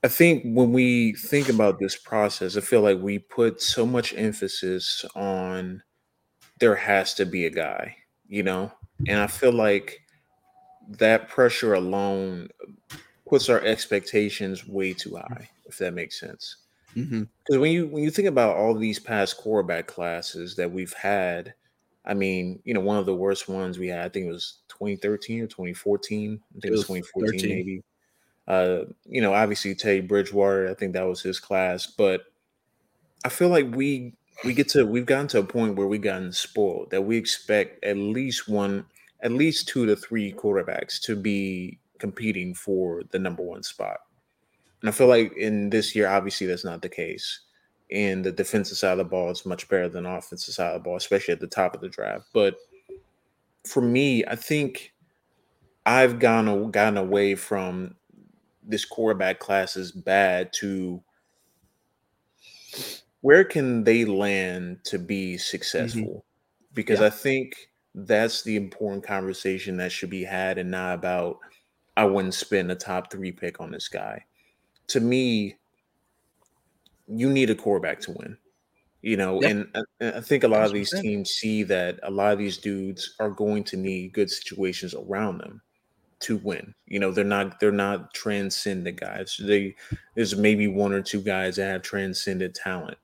[0.04, 4.14] I think when we think about this process, I feel like we put so much
[4.16, 5.84] emphasis on
[6.60, 7.96] there has to be a guy,
[8.28, 8.72] you know,
[9.08, 10.02] and I feel like
[10.90, 12.50] that pressure alone
[13.28, 16.58] puts our expectations way too high, if that makes sense.
[16.98, 17.60] Because mm-hmm.
[17.60, 21.54] when you when you think about all these past quarterback classes that we've had,
[22.04, 24.60] I mean, you know, one of the worst ones we had, I think it was
[24.70, 26.40] 2013 or 2014.
[26.42, 27.50] I think it was, it was 2014 13.
[27.56, 27.84] maybe.
[28.48, 32.22] Uh, you know, obviously Teddy Bridgewater, I think that was his class, but
[33.24, 36.32] I feel like we we get to we've gotten to a point where we've gotten
[36.32, 38.86] spoiled that we expect at least one,
[39.22, 44.00] at least two to three quarterbacks to be competing for the number one spot.
[44.82, 47.42] And I feel like in this year, obviously, that's not the case.
[47.90, 50.84] And the defensive side of the ball is much better than offensive side of the
[50.84, 52.26] ball, especially at the top of the draft.
[52.34, 52.58] But
[53.66, 54.94] for me, I think
[55.86, 57.96] I've gone gotten away from
[58.62, 61.02] this quarterback class is bad to
[63.22, 65.40] where can they land to be mm-hmm.
[65.40, 66.02] successful?
[66.02, 66.74] Mm-hmm.
[66.74, 67.08] Because yeah.
[67.08, 71.40] I think that's the important conversation that should be had and not about
[71.96, 74.24] I wouldn't spend a top three pick on this guy.
[74.90, 75.58] To me,
[77.08, 78.38] you need a quarterback to win.
[79.02, 79.52] You know, yep.
[79.52, 82.40] and uh, I, I, think a lot of these teams see that a lot of
[82.40, 85.62] these dudes are going to need good situations around them
[86.22, 86.74] to win.
[86.88, 89.40] You know, they're not they're not transcendent guys.
[89.42, 89.76] They
[90.16, 92.98] there's maybe one or two guys that have transcendent talent.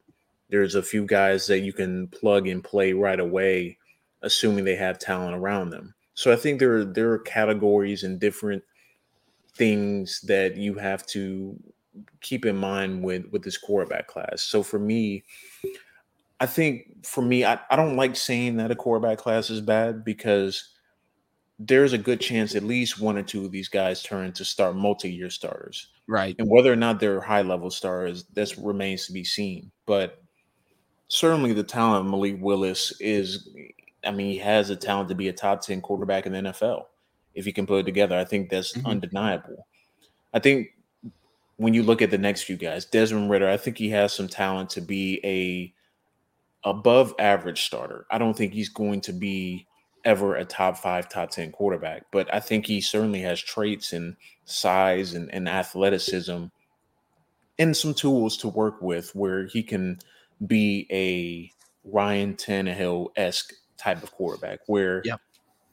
[0.50, 3.78] There's a few guys that you can plug and play right away,
[4.24, 5.94] assuming they have talent around them.
[6.16, 8.64] So I think there are there are categories and different
[9.56, 11.58] things that you have to
[12.22, 14.42] keep in mind with with this quarterback class.
[14.42, 15.24] So for me,
[16.40, 20.04] I think for me, I, I don't like saying that a quarterback class is bad
[20.04, 20.70] because
[21.60, 24.76] there's a good chance at least one or two of these guys turn to start
[24.76, 25.90] multi-year starters.
[26.08, 26.36] Right.
[26.40, 29.72] And whether or not they're high level stars, this remains to be seen.
[29.86, 30.22] But
[31.08, 33.50] certainly the talent of Malik Willis is
[34.06, 36.86] I mean, he has the talent to be a top 10 quarterback in the NFL
[37.34, 38.18] if he can put it together.
[38.18, 38.88] I think that's mm-hmm.
[38.88, 39.68] undeniable.
[40.34, 40.70] I think
[41.58, 44.28] when you look at the next few guys, Desmond Ridder, I think he has some
[44.28, 45.74] talent to be a
[46.68, 48.06] above average starter.
[48.10, 49.68] I don't think he's going to be
[50.06, 54.16] ever a top five, top 10 quarterback, but I think he certainly has traits and
[54.46, 56.46] size and, and athleticism
[57.60, 60.00] and some tools to work with where he can
[60.48, 61.52] be a
[61.90, 65.22] Ryan Tannehill esque type of quarterback where yep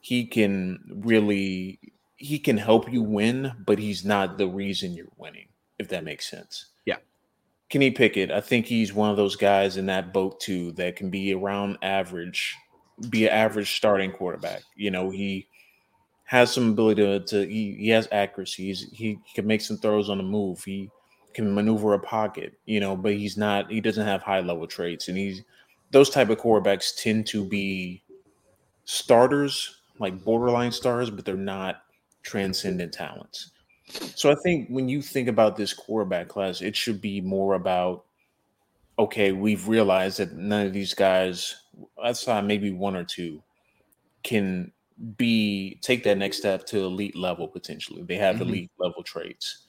[0.01, 1.79] he can really
[2.17, 5.47] he can help you win, but he's not the reason you're winning,
[5.79, 6.67] if that makes sense.
[6.85, 6.97] Yeah.
[7.69, 11.09] Kenny Pickett, I think he's one of those guys in that boat too that can
[11.09, 12.55] be around average,
[13.09, 14.61] be an average starting quarterback.
[14.75, 15.47] You know, he
[16.25, 18.65] has some ability to, to he, he has accuracy.
[18.67, 20.63] He's, he can make some throws on the move.
[20.63, 20.91] He
[21.33, 25.07] can maneuver a pocket, you know, but he's not, he doesn't have high level traits.
[25.07, 25.41] And he's,
[25.89, 28.03] those type of quarterbacks tend to be
[28.85, 31.83] starters like borderline stars, but they're not
[32.23, 33.51] transcendent talents.
[34.15, 38.05] So I think when you think about this quarterback class, it should be more about
[38.99, 41.55] okay, we've realized that none of these guys,
[42.03, 43.41] outside maybe one or two,
[44.23, 44.71] can
[45.17, 48.03] be take that next step to elite level potentially.
[48.03, 48.49] They have mm-hmm.
[48.49, 49.65] elite level traits.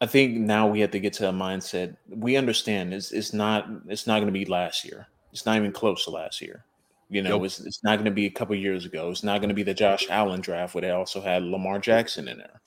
[0.00, 1.96] I think now we have to get to a mindset.
[2.08, 5.06] We understand it's it's not it's not going to be last year.
[5.32, 6.64] It's not even close to last year.
[7.08, 7.46] You know, yep.
[7.46, 9.10] it's, it's not going to be a couple years ago.
[9.10, 12.28] It's not going to be the Josh Allen draft where they also had Lamar Jackson
[12.28, 12.60] in there.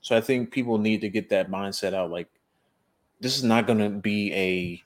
[0.00, 2.10] So I think people need to get that mindset out.
[2.10, 2.28] Like,
[3.20, 4.82] this is not going to be a,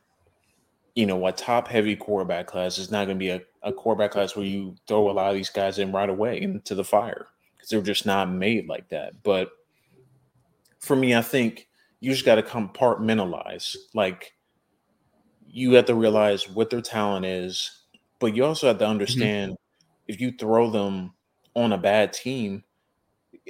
[0.95, 2.79] you know, a top heavy quarterback class.
[2.79, 5.37] It's not going to be a, a quarterback class where you throw a lot of
[5.37, 9.23] these guys in right away into the fire because they're just not made like that.
[9.23, 9.51] But
[10.81, 11.69] for me, I think
[12.01, 13.77] you just got to compartmentalize.
[13.95, 14.35] Like
[15.49, 17.84] you have to realize what their talent is,
[18.25, 18.91] but you also have to mm-hmm.
[18.91, 20.13] understand mm-hmm.
[20.13, 21.13] if you throw them
[21.55, 22.65] on a bad team,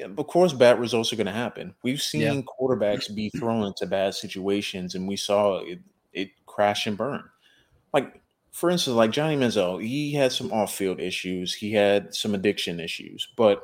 [0.02, 1.76] of course, bad results are going to happen.
[1.84, 2.40] We've seen yeah.
[2.40, 5.78] quarterbacks be thrown into bad situations, and we saw it,
[6.12, 7.22] it crash and burn.
[7.92, 8.20] Like,
[8.50, 11.54] for instance, like Johnny Manziel, he had some off-field issues.
[11.54, 13.62] He had some addiction issues, but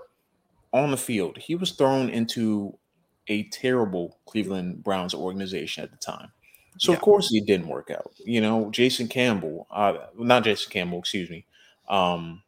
[0.73, 2.79] on the field, he was thrown into
[3.27, 6.31] a terrible Cleveland Browns organization at the time.
[6.81, 6.97] So yeah.
[6.97, 8.11] of course it didn't work out.
[8.25, 11.45] You know, Jason Campbell, uh, not Jason Campbell, excuse me,
[11.91, 12.43] um,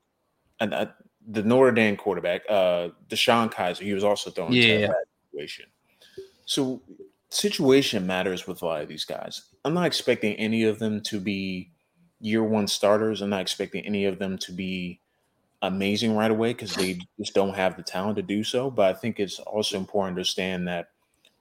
[0.59, 0.87] and uh,
[1.29, 4.87] the Notre Dame quarterback, uh, DeShone Kizer, he was also thrown yeah.
[4.87, 4.97] bad
[5.31, 5.67] situation.
[6.47, 6.81] So
[7.29, 9.43] situation matters with a lot of these guys.
[9.67, 11.71] I'm not expecting any of them to be
[12.19, 13.21] year one starters.
[13.21, 14.99] I'm not expecting any of them to be
[15.61, 18.71] amazing right away because they just don't have the talent to do so.
[18.71, 20.92] But I think it's also important to understand that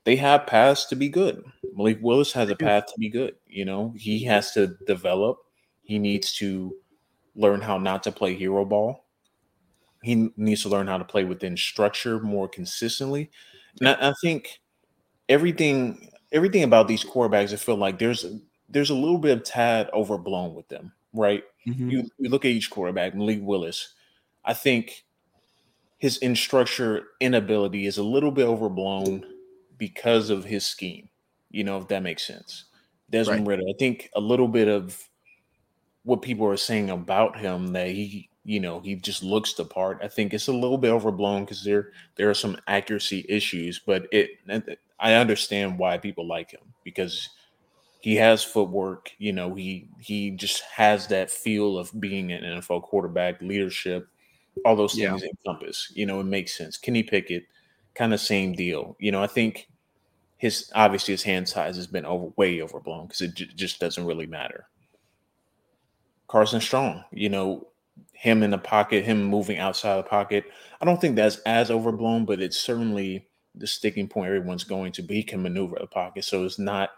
[0.04, 1.44] they have paths to be good.
[1.76, 3.36] Malik Willis has a path to be good.
[3.48, 5.38] You know, he has to develop.
[5.84, 6.76] He needs to
[7.36, 9.06] learn how not to play hero ball.
[10.04, 13.30] He needs to learn how to play within structure more consistently.
[13.80, 14.60] And I, I think
[15.30, 18.26] everything everything about these quarterbacks, I feel like there's
[18.70, 21.44] there's a little bit of tad overblown with them, right?
[21.68, 21.90] Mm-hmm.
[21.90, 23.94] You, you look at each quarterback, Malik Willis.
[24.44, 25.04] I think
[26.00, 29.24] his in structure inability is a little bit overblown
[29.82, 31.10] because of his scheme.
[31.50, 32.66] You know, if that makes sense.
[33.10, 33.58] Desmond right.
[33.58, 34.96] Ridder, I think a little bit of
[36.04, 40.00] what people are saying about him that he, you know, he just looks the part.
[40.04, 44.06] I think it's a little bit overblown because there there are some accuracy issues, but
[44.12, 44.30] it
[45.00, 47.28] I understand why people like him because
[48.02, 49.10] he has footwork.
[49.18, 54.08] You know, he he just has that feel of being an NFL quarterback, leadership,
[54.64, 55.30] all those things yeah.
[55.30, 55.92] encompass.
[55.96, 56.78] You know, it makes sense.
[56.78, 57.46] Kenny Pickett,
[57.96, 58.96] kind of same deal.
[59.00, 59.68] You know, I think
[60.42, 64.08] his obviously his hand size has been over way overblown because it j- just doesn't
[64.08, 64.66] really matter.
[66.28, 67.68] Carson Strong, you know,
[68.14, 70.46] him in the pocket, him moving outside the pocket.
[70.82, 75.04] I don't think that's as overblown, but it's certainly the sticking point everyone's going to.
[75.04, 75.18] be.
[75.18, 76.90] he can maneuver the pocket, so it's not.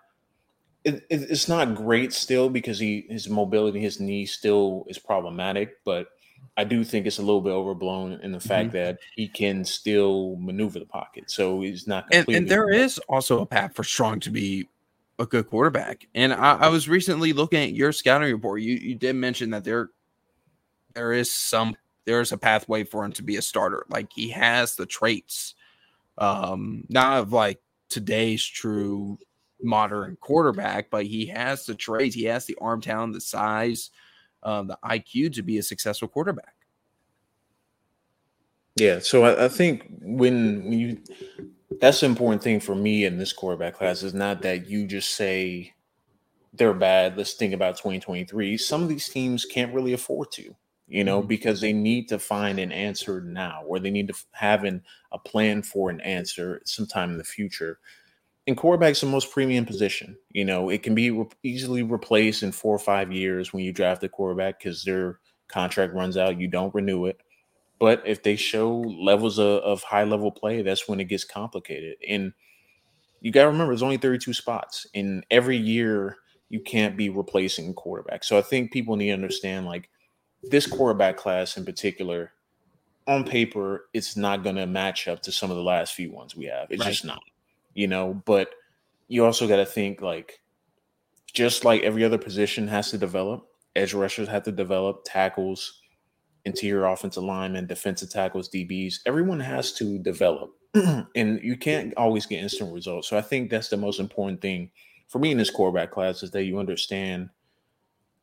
[0.85, 5.83] It, it, it's not great still because he his mobility, his knee still is problematic,
[5.83, 6.07] but
[6.55, 8.77] I do think it's a little bit overblown in the fact mm-hmm.
[8.77, 11.31] that he can still maneuver the pocket.
[11.31, 14.67] So he's not and, and, there is also a path for Strong to be
[15.19, 16.07] a good quarterback.
[16.13, 18.61] And I, I, was recently looking at your scouting report.
[18.61, 19.89] You you did mention that there
[20.93, 21.75] there is some
[22.05, 23.85] there is a pathway for him to be a starter.
[23.89, 25.55] Like he has the traits,
[26.17, 29.17] um, not of like today's true
[29.61, 32.15] modern quarterback, but he has the traits.
[32.15, 33.89] He has the arm talent, the size
[34.43, 36.55] um, the IQ to be a successful quarterback.
[38.75, 40.97] Yeah, so I, I think when, when you
[41.79, 45.15] that's the important thing for me in this quarterback class is not that you just
[45.15, 45.73] say
[46.53, 47.17] they're bad.
[47.17, 48.57] Let's think about 2023.
[48.57, 50.55] Some of these teams can't really afford to,
[50.87, 51.27] you know, mm-hmm.
[51.27, 55.17] because they need to find an answer now, or they need to have an, a
[55.17, 57.79] plan for an answer sometime in the future
[58.45, 60.17] and quarterback's the most premium position.
[60.31, 63.71] You know, it can be re- easily replaced in four or five years when you
[63.71, 66.39] draft a quarterback because their contract runs out.
[66.39, 67.21] You don't renew it.
[67.79, 71.95] But if they show levels of, of high level play, that's when it gets complicated.
[72.07, 72.33] And
[73.21, 74.85] you got to remember, there's only 32 spots.
[74.93, 76.17] and every year,
[76.49, 78.23] you can't be replacing quarterback.
[78.23, 79.89] So I think people need to understand like
[80.43, 82.33] this quarterback class in particular,
[83.07, 86.35] on paper, it's not going to match up to some of the last few ones
[86.35, 86.67] we have.
[86.69, 86.91] It's right.
[86.91, 87.21] just not
[87.73, 88.49] you know, but
[89.07, 90.39] you also got to think like
[91.33, 95.81] just like every other position has to develop, edge rushers have to develop, tackles,
[96.45, 100.51] interior offensive linemen, defensive tackles, DBs, everyone has to develop.
[101.15, 103.07] and you can't always get instant results.
[103.07, 104.71] So I think that's the most important thing
[105.07, 107.29] for me in this quarterback class is that you understand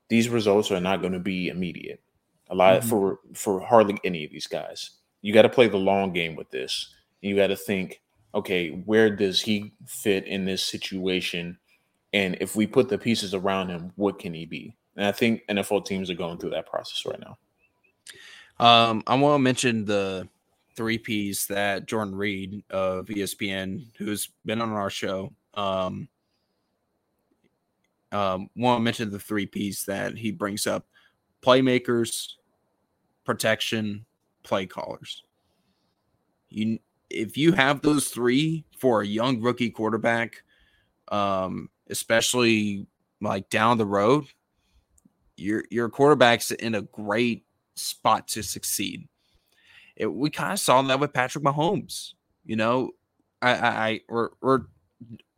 [0.08, 2.02] these results are not going to be immediate.
[2.50, 2.88] A lot mm-hmm.
[2.88, 4.90] for for hardly any of these guys.
[5.22, 6.92] You got to play the long game with this.
[7.20, 8.00] You got to think
[8.34, 11.58] okay, where does he fit in this situation?
[12.12, 14.76] And if we put the pieces around him, what can he be?
[14.96, 17.38] And I think NFL teams are going through that process right now.
[18.58, 20.28] Um, I want to mention the
[20.76, 26.08] three P's that Jordan Reid of ESPN, who's been on our show, um,
[28.12, 30.86] um, want to mention the three P's that he brings up:
[31.42, 32.32] playmakers,
[33.24, 34.04] protection,
[34.42, 35.22] play callers.
[36.48, 36.80] You
[37.10, 40.42] if you have those three for a young rookie quarterback,
[41.10, 42.86] um, especially
[43.20, 44.26] like down the road,
[45.36, 47.44] your your quarterback's in a great
[47.74, 49.08] spot to succeed.
[49.96, 52.14] It, we kind of saw that with Patrick Mahomes.
[52.44, 52.92] You know,
[53.42, 54.68] I, I, I or, or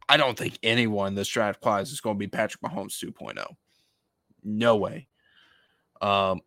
[0.08, 3.44] I don't think anyone this draft class is going to be Patrick Mahomes 2.0.
[4.44, 5.08] No way.
[6.00, 6.40] Um,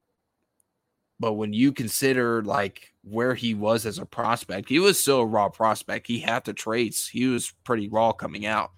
[1.20, 5.26] but when you consider like where he was as a prospect, he was still a
[5.26, 6.08] raw prospect.
[6.08, 7.08] He had the traits.
[7.08, 8.72] He was pretty raw coming out.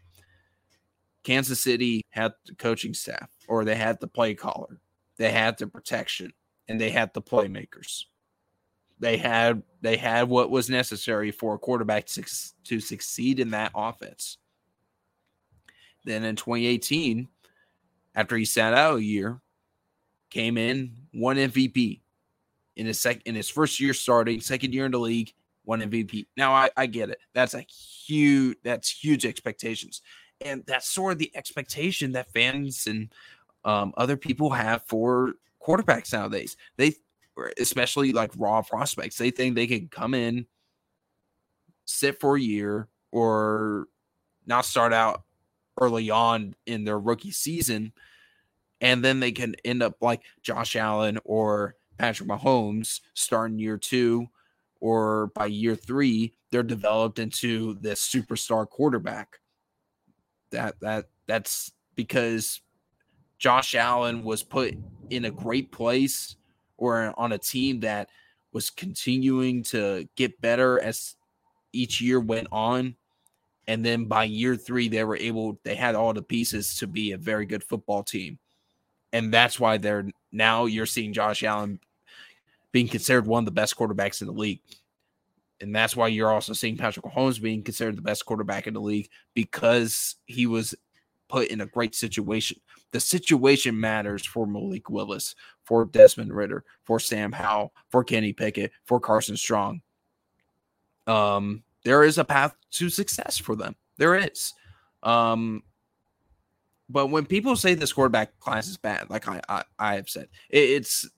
[1.23, 4.79] Kansas City had the coaching staff, or they had the play caller,
[5.17, 6.31] they had the protection,
[6.69, 8.05] and they had the playmakers.
[8.99, 12.23] They had they had what was necessary for a quarterback to,
[12.65, 14.37] to succeed in that offense.
[16.05, 17.27] Then in 2018,
[18.15, 19.41] after he sat out a year,
[20.29, 22.01] came in, won MVP
[22.77, 25.33] in his sec in his first year starting, second year in the league,
[25.65, 26.27] won MVP.
[26.37, 27.19] Now I, I get it.
[27.33, 30.01] That's a huge that's huge expectations.
[30.39, 33.11] And that's sort of the expectation that fans and
[33.65, 36.55] um, other people have for quarterbacks nowadays.
[36.77, 36.93] They
[37.59, 40.45] especially like raw prospects, they think they can come in,
[41.85, 43.87] sit for a year, or
[44.45, 45.23] not start out
[45.79, 47.91] early on in their rookie season,
[48.81, 54.27] and then they can end up like Josh Allen or Patrick Mahomes starting year two,
[54.79, 59.39] or by year three, they're developed into this superstar quarterback.
[60.51, 62.61] That that that's because
[63.37, 64.75] Josh Allen was put
[65.09, 66.35] in a great place
[66.77, 68.09] or on a team that
[68.51, 71.15] was continuing to get better as
[71.73, 72.95] each year went on.
[73.67, 77.11] And then by year three, they were able, they had all the pieces to be
[77.11, 78.39] a very good football team.
[79.11, 81.79] And that's why they're now you're seeing Josh Allen
[82.71, 84.61] being considered one of the best quarterbacks in the league.
[85.59, 88.81] And that's why you're also seeing Patrick Mahomes being considered the best quarterback in the
[88.81, 90.75] league because he was
[91.27, 92.59] put in a great situation.
[92.91, 98.71] The situation matters for Malik Willis, for Desmond Ridder, for Sam Howell, for Kenny Pickett,
[98.85, 99.81] for Carson Strong.
[101.07, 103.75] Um, there is a path to success for them.
[103.97, 104.53] There is.
[105.03, 105.63] Um,
[106.89, 110.27] but when people say this quarterback class is bad, like I I, I have said,
[110.49, 111.09] it, it's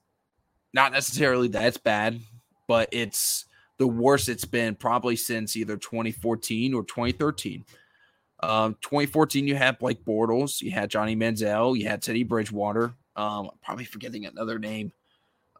[0.72, 2.20] not necessarily that it's bad,
[2.68, 3.46] but it's
[3.78, 7.64] the worst it's been probably since either 2014 or 2013.
[8.42, 12.94] Um, 2014, you had Blake Bortles, you had Johnny Manziel, you had Teddy Bridgewater.
[13.16, 14.92] Um, probably forgetting another name.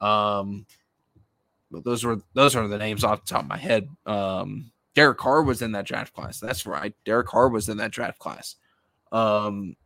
[0.00, 0.66] Um,
[1.70, 3.88] but those were those are the names off the top of my head.
[4.06, 6.40] Um, Derek Carr was in that draft class.
[6.40, 6.94] That's right.
[7.04, 8.56] Derek Carr was in that draft class.
[9.12, 9.76] Um,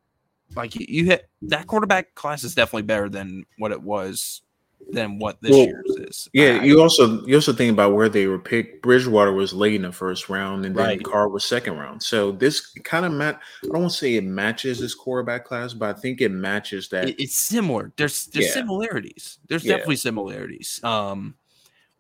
[0.57, 4.42] like you, hit that quarterback class is definitely better than what it was
[4.90, 6.28] than what this well, year's is.
[6.32, 8.82] Yeah, I, you also you also think about where they were picked.
[8.82, 11.02] Bridgewater was late in the first round, and then right.
[11.02, 12.02] Carr was second round.
[12.02, 13.40] So this kind of mat.
[13.62, 16.88] I don't want to say it matches this quarterback class, but I think it matches
[16.90, 17.09] that.
[17.09, 17.92] It, it's similar.
[17.96, 18.52] There's there's yeah.
[18.52, 19.38] similarities.
[19.48, 19.72] There's yeah.
[19.72, 20.80] definitely similarities.
[20.82, 21.34] Um,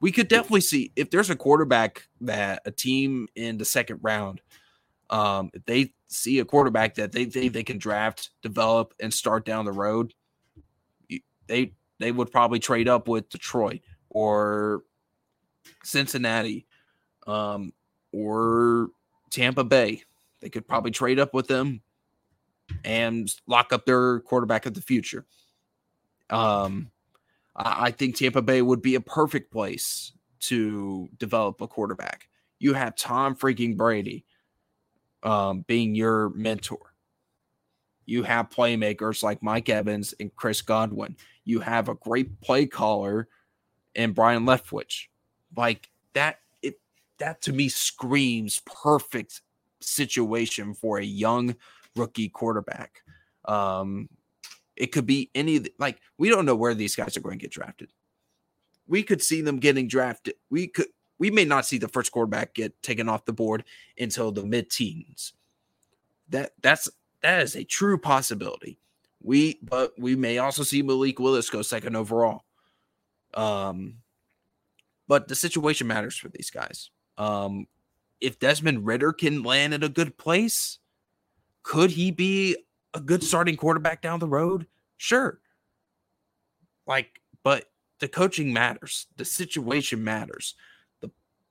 [0.00, 4.40] we could definitely see if there's a quarterback that a team in the second round,
[5.14, 9.44] um, if they see a quarterback that they think they can draft, develop, and start
[9.44, 10.12] down the road,
[11.46, 14.82] they they would probably trade up with Detroit or
[15.84, 16.66] Cincinnati
[17.28, 17.72] um,
[18.12, 18.88] or
[19.30, 20.02] Tampa Bay.
[20.40, 21.80] They could probably trade up with them
[22.84, 25.26] and lock up their quarterback of the future.
[26.28, 26.90] Um,
[27.54, 32.28] I, I think Tampa Bay would be a perfect place to develop a quarterback.
[32.58, 34.24] You have Tom freaking Brady
[35.24, 36.94] um, being your mentor.
[38.06, 41.16] You have playmakers like Mike Evans and Chris Godwin.
[41.44, 43.28] You have a great play caller
[43.96, 45.06] and Byron Leftwich.
[45.56, 46.78] Like that, it
[47.18, 49.40] that to me screams perfect
[49.80, 51.56] situation for a young
[51.96, 53.02] rookie quarterback.
[53.46, 54.08] Um,
[54.76, 57.52] it could be any like we don't know where these guys are going to get
[57.52, 57.90] drafted.
[58.86, 60.34] We could see them getting drafted.
[60.50, 63.64] We could we may not see the first quarterback get taken off the board
[63.98, 65.32] until the mid teens.
[66.28, 66.88] That that's
[67.22, 68.78] that is a true possibility.
[69.22, 72.44] We but we may also see Malik Willis go second overall.
[73.34, 73.96] Um,
[75.08, 76.90] but the situation matters for these guys.
[77.18, 77.66] Um,
[78.20, 80.78] if Desmond Ridder can land at a good place,
[81.62, 82.56] could he be
[82.94, 84.66] a good starting quarterback down the road?
[84.96, 85.40] Sure.
[86.86, 90.54] Like, but the coaching matters, the situation matters,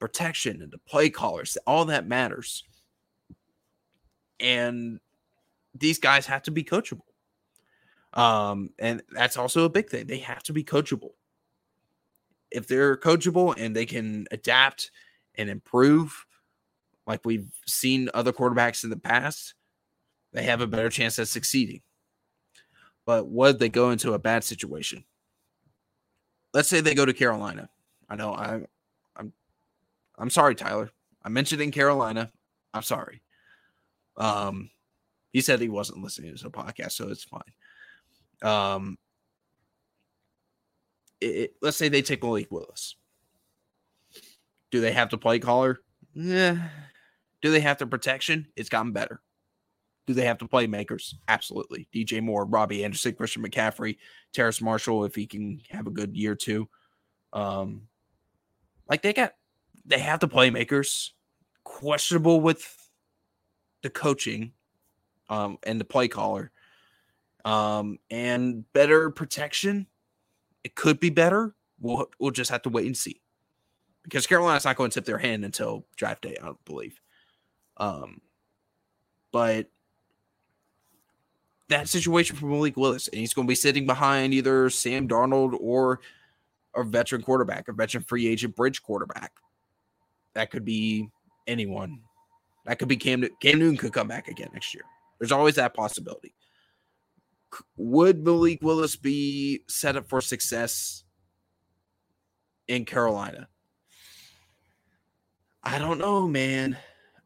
[0.04, 2.66] protection and the play callers, all that matters.
[4.38, 5.00] And
[5.74, 7.06] these guys have to be coachable.
[8.14, 10.08] Um, and that's also a big thing.
[10.08, 11.12] They have to be coachable.
[12.52, 14.92] If they're coachable and they can adapt
[15.36, 16.26] and improve,
[17.08, 19.54] like we've seen other quarterbacks in the past,
[20.34, 21.80] they have a better chance at succeeding.
[23.06, 25.06] But what if they go into a bad situation?
[26.54, 27.70] Let's say they go to Carolina.
[28.10, 28.64] I know I
[30.18, 30.90] I'm sorry, Tyler.
[31.24, 32.32] I mentioned in Carolina.
[32.74, 33.22] I'm sorry.
[34.18, 34.70] Um,
[35.32, 37.42] he said he wasn't listening to the podcast, so it's fine.
[38.44, 38.98] Um,
[41.22, 42.96] it, it, let's say they take Malik Willis.
[44.72, 45.80] Do they have to play caller?
[46.14, 46.70] Yeah.
[47.42, 48.48] Do they have the protection?
[48.56, 49.22] It's gotten better.
[50.06, 51.16] Do they have to play makers?
[51.28, 51.88] Absolutely.
[51.94, 53.98] DJ Moore, Robbie Anderson, Christian McCaffrey,
[54.34, 56.68] Terrace Marshall, if he can have a good year too.
[57.32, 57.84] Um,
[58.90, 59.34] like they got,
[59.86, 61.12] they have the playmakers.
[61.66, 62.78] Questionable with
[63.84, 64.52] the coaching,
[65.30, 66.52] um, and the play caller,
[67.46, 69.88] um, and better protection.
[70.66, 71.56] It could be better.
[71.80, 73.22] We'll we'll just have to wait and see,
[74.04, 77.00] because Carolina's not going to tip their hand until draft day, I don't believe.
[77.78, 78.20] Um,
[79.32, 79.70] but
[81.70, 85.58] that situation for Malik Willis, and he's going to be sitting behind either Sam Darnold
[85.60, 86.02] or
[86.76, 89.32] a veteran quarterback, a veteran free agent bridge quarterback.
[90.36, 91.10] That could be
[91.48, 92.00] anyone.
[92.66, 93.28] That could be Cam.
[93.42, 94.84] Cam Newton could come back again next year.
[95.20, 96.34] There's always that possibility.
[97.78, 101.04] Would Malik Willis be set up for success
[102.68, 103.48] in Carolina?
[105.64, 106.78] I don't know, man.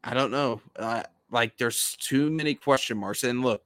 [0.04, 0.62] I don't know.
[0.76, 3.24] Uh, like, there's too many question marks.
[3.24, 3.64] And look,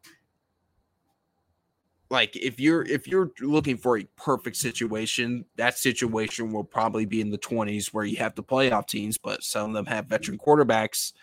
[2.11, 7.21] like if you're if you're looking for a perfect situation, that situation will probably be
[7.21, 10.37] in the 20s where you have the playoff teams, but some of them have veteran
[10.37, 11.13] quarterbacks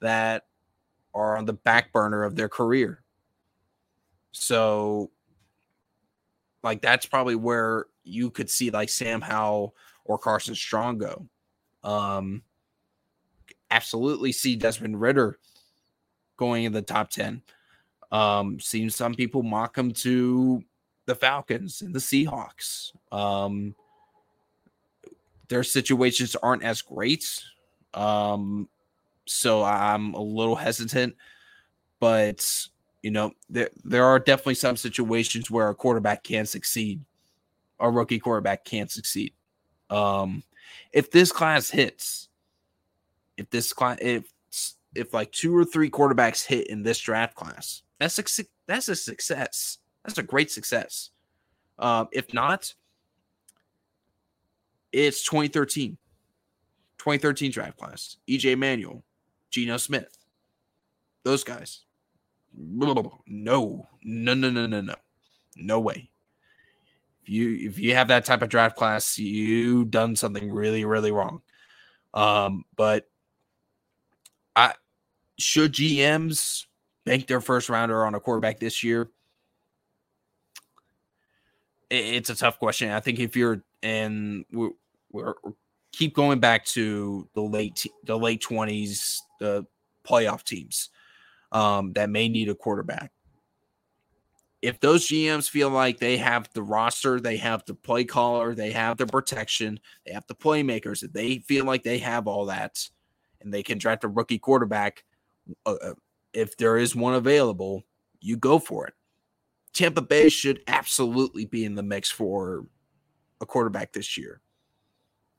[0.00, 0.44] that
[1.14, 3.02] are on the back burner of their career.
[4.32, 5.10] So
[6.62, 9.74] like that's probably where you could see like Sam Howell
[10.04, 11.26] or Carson Strong go.
[11.82, 12.42] Um
[13.70, 15.38] absolutely see Desmond Ridder
[16.36, 17.40] going in the top 10.
[18.14, 20.62] Um, seen some people mock him to
[21.06, 22.92] the Falcons and the Seahawks.
[23.10, 23.74] Um,
[25.48, 27.42] their situations aren't as great.
[27.92, 28.68] Um,
[29.26, 31.16] so I'm a little hesitant,
[31.98, 32.68] but
[33.02, 37.00] you know, there there are definitely some situations where a quarterback can succeed.
[37.80, 39.32] A rookie quarterback can succeed.
[39.90, 40.44] Um,
[40.92, 42.28] if this class hits,
[43.36, 44.32] if this class if
[44.94, 48.96] if like two or three quarterbacks hit in this draft class, that's a that's a
[48.96, 49.78] success.
[50.04, 51.10] That's a great success.
[51.78, 52.74] Um, if not,
[54.92, 55.96] it's 2013.
[56.98, 58.16] 2013 draft class.
[58.28, 59.02] EJ Manuel,
[59.50, 60.16] Geno Smith.
[61.24, 61.80] Those guys.
[62.56, 62.92] No,
[63.26, 64.94] no, no, no, no, no.
[65.56, 66.10] No way.
[67.22, 71.10] If you if you have that type of draft class, you've done something really, really
[71.10, 71.40] wrong.
[72.12, 73.08] Um, but
[74.54, 74.74] I
[75.38, 76.66] should GMs
[77.04, 79.10] bank their first rounder on a quarterback this year?
[81.90, 82.90] It's a tough question.
[82.90, 84.70] I think if you're and we're,
[85.12, 85.34] we're
[85.92, 89.64] keep going back to the late the late twenties, the
[90.06, 90.90] playoff teams
[91.52, 93.12] um, that may need a quarterback.
[94.60, 98.72] If those GMs feel like they have the roster, they have the play caller, they
[98.72, 102.88] have the protection, they have the playmakers, if they feel like they have all that,
[103.40, 105.04] and they can draft a rookie quarterback,
[105.66, 105.94] uh, uh
[106.34, 107.84] if there is one available,
[108.20, 108.94] you go for it.
[109.72, 112.66] Tampa Bay should absolutely be in the mix for
[113.40, 114.40] a quarterback this year.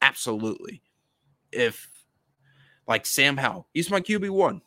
[0.02, 0.82] Absolutely.
[1.52, 1.90] If
[2.88, 4.62] like Sam Howell, he's my QB1.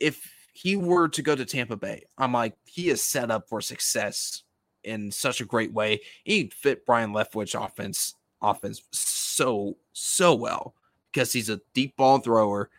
[0.00, 3.60] If he were to go to Tampa Bay, I'm like, he is set up for
[3.60, 4.42] success
[4.84, 6.00] in such a great way.
[6.24, 10.74] He'd fit Byron Leftwich offense offense so so well
[11.12, 12.70] because he's a deep ball thrower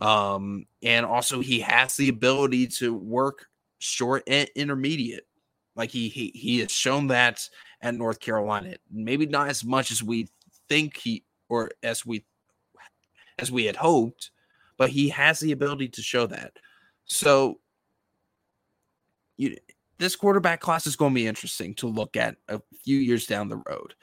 [0.00, 3.46] um, and also he has the ability to work
[3.78, 5.26] short and intermediate.
[5.76, 7.48] Like he he he has shown that
[7.80, 8.74] at North Carolina.
[8.90, 10.28] Maybe not as much as we
[10.68, 12.24] think he or as we
[13.38, 14.30] as we had hoped,
[14.76, 16.52] but he has the ability to show that.
[17.04, 17.60] So
[19.36, 19.56] you
[19.98, 23.48] this quarterback class is going to be interesting to look at a few years down
[23.48, 23.94] the road.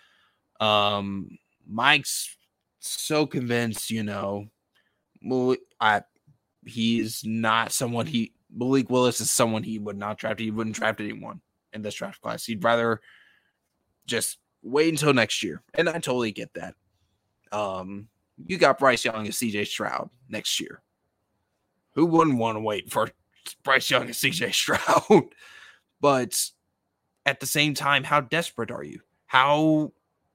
[0.60, 1.38] Um
[1.70, 2.36] Mike's
[2.80, 4.48] so convinced, you know,
[5.22, 6.02] Malik, I,
[6.66, 10.40] he's not someone he Malik Willis is someone he would not draft.
[10.40, 11.42] He wouldn't draft anyone
[11.74, 12.46] in this draft class.
[12.46, 13.02] He'd rather
[14.06, 15.62] just wait until next year.
[15.74, 16.76] And I totally get that.
[17.52, 18.08] Um,
[18.46, 20.82] you got Bryce Young and CJ Stroud next year.
[21.94, 23.10] Who wouldn't want to wait for
[23.64, 25.24] Bryce Young and CJ Stroud?
[26.00, 26.40] but
[27.26, 29.02] at the same time, how desperate are you?
[29.26, 29.92] How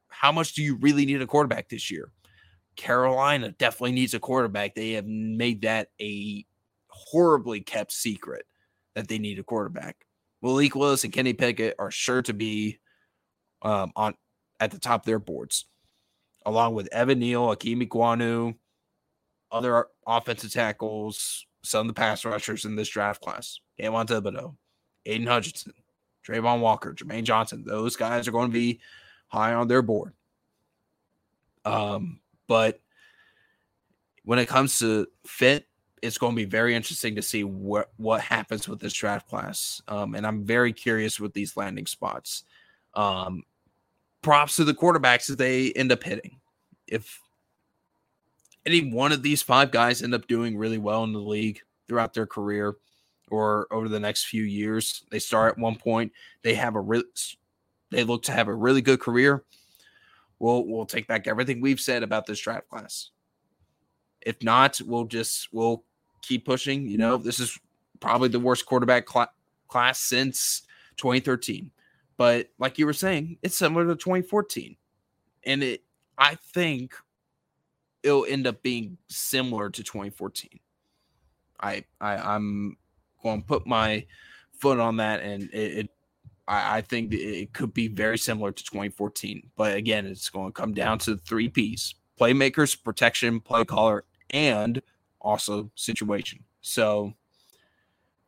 [0.08, 2.10] how much do you really need a quarterback this year?
[2.76, 4.74] Carolina definitely needs a quarterback.
[4.74, 6.44] They have made that a
[6.88, 8.46] horribly kept secret
[8.94, 9.96] that they need a quarterback.
[10.42, 12.78] Malik Willis and Kenny Pickett are sure to be
[13.62, 14.14] um, on
[14.60, 15.66] at the top of their boards,
[16.44, 18.54] along with Evan Neal, Ikem Ekwonu,
[19.50, 23.60] other offensive tackles, some of the pass rushers in this draft class.
[23.80, 24.56] Kayvon Thibodeaux,
[25.06, 25.74] Aidan Hutchinson,
[26.26, 27.64] Travon Walker, Jermaine Johnson.
[27.66, 28.80] Those guys are going to be
[29.28, 30.14] high on their board.
[31.64, 32.20] Um,
[32.52, 32.80] but
[34.26, 35.66] when it comes to fit,
[36.02, 39.80] it's going to be very interesting to see what what happens with this draft class.
[39.88, 42.44] Um, and I'm very curious with these landing spots.
[42.92, 43.44] Um,
[44.20, 46.40] props to the quarterbacks that they end up hitting.
[46.86, 47.22] If
[48.66, 52.12] any one of these five guys end up doing really well in the league throughout
[52.12, 52.76] their career
[53.30, 57.04] or over the next few years, they start at one point, they have a real,
[57.90, 59.42] they look to have a really good career.
[60.42, 63.10] We'll we'll take back everything we've said about this draft class.
[64.20, 65.84] If not, we'll just we'll
[66.20, 66.88] keep pushing.
[66.88, 67.56] You know, this is
[68.00, 69.32] probably the worst quarterback cl-
[69.68, 70.62] class since
[70.96, 71.70] 2013.
[72.16, 74.76] But like you were saying, it's similar to 2014.
[75.44, 75.84] And it
[76.18, 76.96] I think
[78.02, 80.58] it'll end up being similar to 2014.
[81.60, 82.76] I, I I'm
[83.22, 84.06] going to put my
[84.58, 85.90] foot on that, and it, it
[86.48, 89.50] I, I, think it could be very similar to 2014.
[89.56, 94.82] But again, it's going to come down to three P's: playmakers, protection, play caller, and
[95.20, 96.44] also situation.
[96.60, 97.14] So,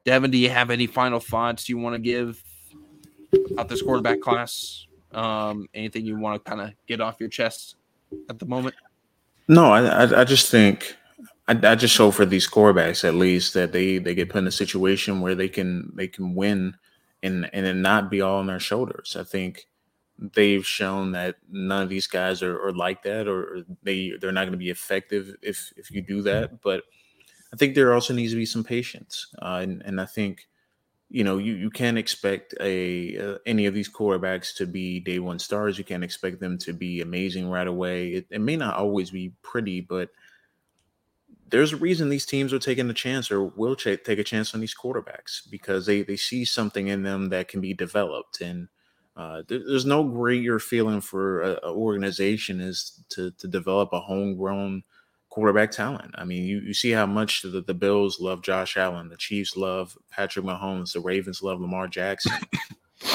[0.05, 2.43] Devin, do you have any final thoughts you want to give
[3.53, 4.87] about this quarterback class?
[5.13, 7.77] Um, anything you want to kind of get off your chest
[8.29, 8.75] at the moment?
[9.49, 10.97] No, I, I, I just think
[11.47, 14.47] I, I just hope for these quarterbacks at least that they they get put in
[14.47, 16.77] a situation where they can they can win
[17.25, 19.17] and and not be all on their shoulders.
[19.19, 19.67] I think
[20.19, 24.43] they've shown that none of these guys are, are like that or they they're not
[24.43, 26.61] going to be effective if if you do that.
[26.63, 26.85] But
[27.53, 30.47] I think there also needs to be some patience, uh, and and I think
[31.15, 35.21] you know, you, you can't expect a uh, any of these quarterbacks to be day
[35.21, 35.79] one stars.
[35.79, 38.09] You can't expect them to be amazing right away.
[38.15, 40.11] It, it may not always be pretty, but
[41.55, 44.55] there's a reason these teams are taking a chance or will ch- take a chance
[44.55, 48.41] on these quarterbacks because they they see something in them that can be developed.
[48.41, 48.67] And
[49.17, 54.83] uh, there, there's no greater feeling for an organization is to to develop a homegrown
[55.29, 56.13] quarterback talent.
[56.17, 59.57] I mean, you, you see how much the, the Bills love Josh Allen, the Chiefs
[59.57, 62.33] love Patrick Mahomes, the Ravens love Lamar Jackson.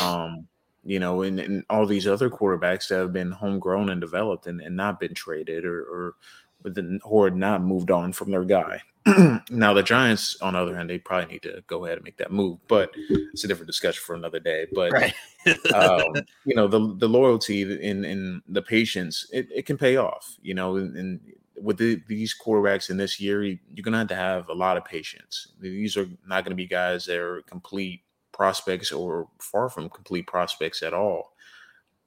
[0.01, 0.47] um,
[0.85, 4.61] you know, and, and all these other quarterbacks that have been homegrown and developed and,
[4.61, 6.15] and not been traded or, or
[6.63, 8.81] or Horde not moved on from their guy.
[9.49, 12.17] now the Giants, on the other hand, they probably need to go ahead and make
[12.17, 12.91] that move, but
[13.33, 14.67] it's a different discussion for another day.
[14.73, 15.13] But right.
[15.73, 16.13] um,
[16.45, 20.35] you know, the the loyalty in in the patience, it, it can pay off.
[20.41, 21.19] You know, and, and
[21.61, 24.53] with the, these quarterbacks in this year, you, are going to have to have a
[24.53, 25.49] lot of patience.
[25.59, 28.01] These are not going to be guys that are complete
[28.31, 31.33] prospects or far from complete prospects at all.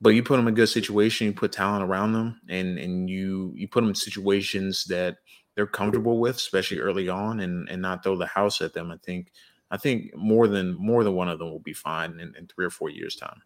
[0.03, 3.09] But you put them in a good situation, you put talent around them, and and
[3.09, 5.18] you you put them in situations that
[5.55, 8.90] they're comfortable with, especially early on, and and not throw the house at them.
[8.90, 9.30] I think
[9.70, 12.66] I think more than more than one of them will be fine in, in three
[12.66, 13.42] or four years time.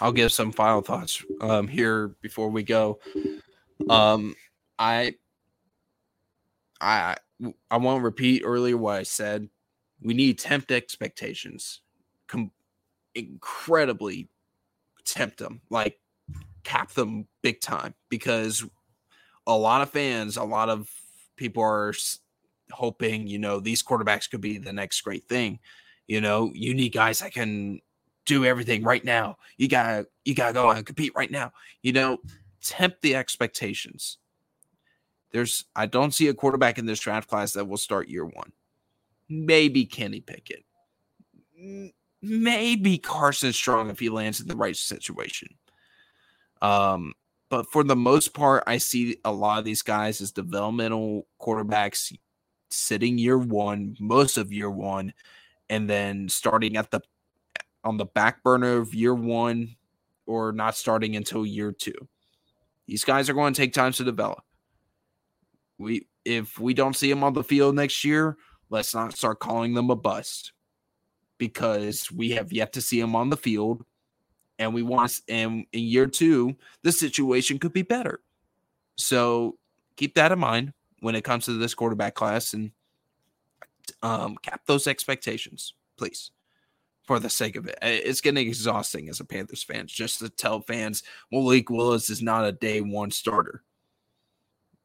[0.00, 2.98] I'll give some final thoughts um, here before we go.
[3.88, 4.34] Um,
[4.80, 5.14] I
[6.80, 7.16] I
[7.70, 9.48] I want to repeat earlier what I said.
[10.02, 11.82] We need tempt expectations.
[12.26, 12.50] Com-
[13.14, 14.28] incredibly
[15.06, 15.98] tempt them, like
[16.64, 18.64] cap them big time because
[19.46, 20.90] a lot of fans, a lot of
[21.36, 21.94] people are
[22.70, 25.58] hoping, you know, these quarterbacks could be the next great thing.
[26.06, 27.80] You know, you need guys that can
[28.26, 29.38] do everything right now.
[29.56, 31.52] You gotta you gotta go and compete right now.
[31.82, 32.18] You know,
[32.62, 34.18] tempt the expectations.
[35.32, 38.52] There's I don't see a quarterback in this draft class that will start year one.
[39.28, 40.64] Maybe Kenny Pickett.
[42.28, 45.48] Maybe Carson Strong if he lands in the right situation.
[46.62, 47.14] Um,
[47.48, 52.16] but for the most part, I see a lot of these guys as developmental quarterbacks
[52.70, 55.12] sitting year one, most of year one,
[55.68, 57.00] and then starting at the
[57.84, 59.76] on the back burner of year one
[60.26, 62.08] or not starting until year two.
[62.86, 64.42] These guys are going to take time to develop
[65.78, 68.36] we if we don't see them on the field next year,
[68.70, 70.52] let's not start calling them a bust
[71.38, 73.84] because we have yet to see him on the field
[74.58, 78.20] and we want and in year 2 the situation could be better.
[78.96, 79.58] So
[79.96, 82.70] keep that in mind when it comes to this quarterback class and
[84.02, 86.30] um, cap those expectations, please,
[87.04, 87.78] for the sake of it.
[87.82, 92.44] It's getting exhausting as a Panthers fan just to tell fans Malik Willis is not
[92.44, 93.62] a day one starter.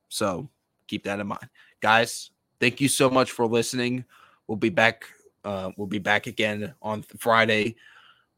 [0.10, 0.50] So
[0.88, 1.50] keep that in mind.
[1.82, 4.06] Guys, thank you so much for listening.
[4.48, 5.06] We'll be back.
[5.44, 7.76] Uh, we'll be back again on Friday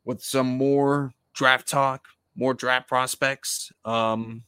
[0.06, 3.72] with some more draft talk, more draft prospects.
[3.86, 4.44] Um,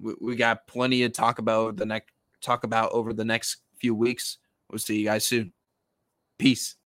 [0.00, 3.94] we, we got plenty to talk about the next talk about over the next few
[3.94, 4.38] weeks.
[4.70, 5.52] We'll see you guys soon.
[6.38, 6.76] Peace.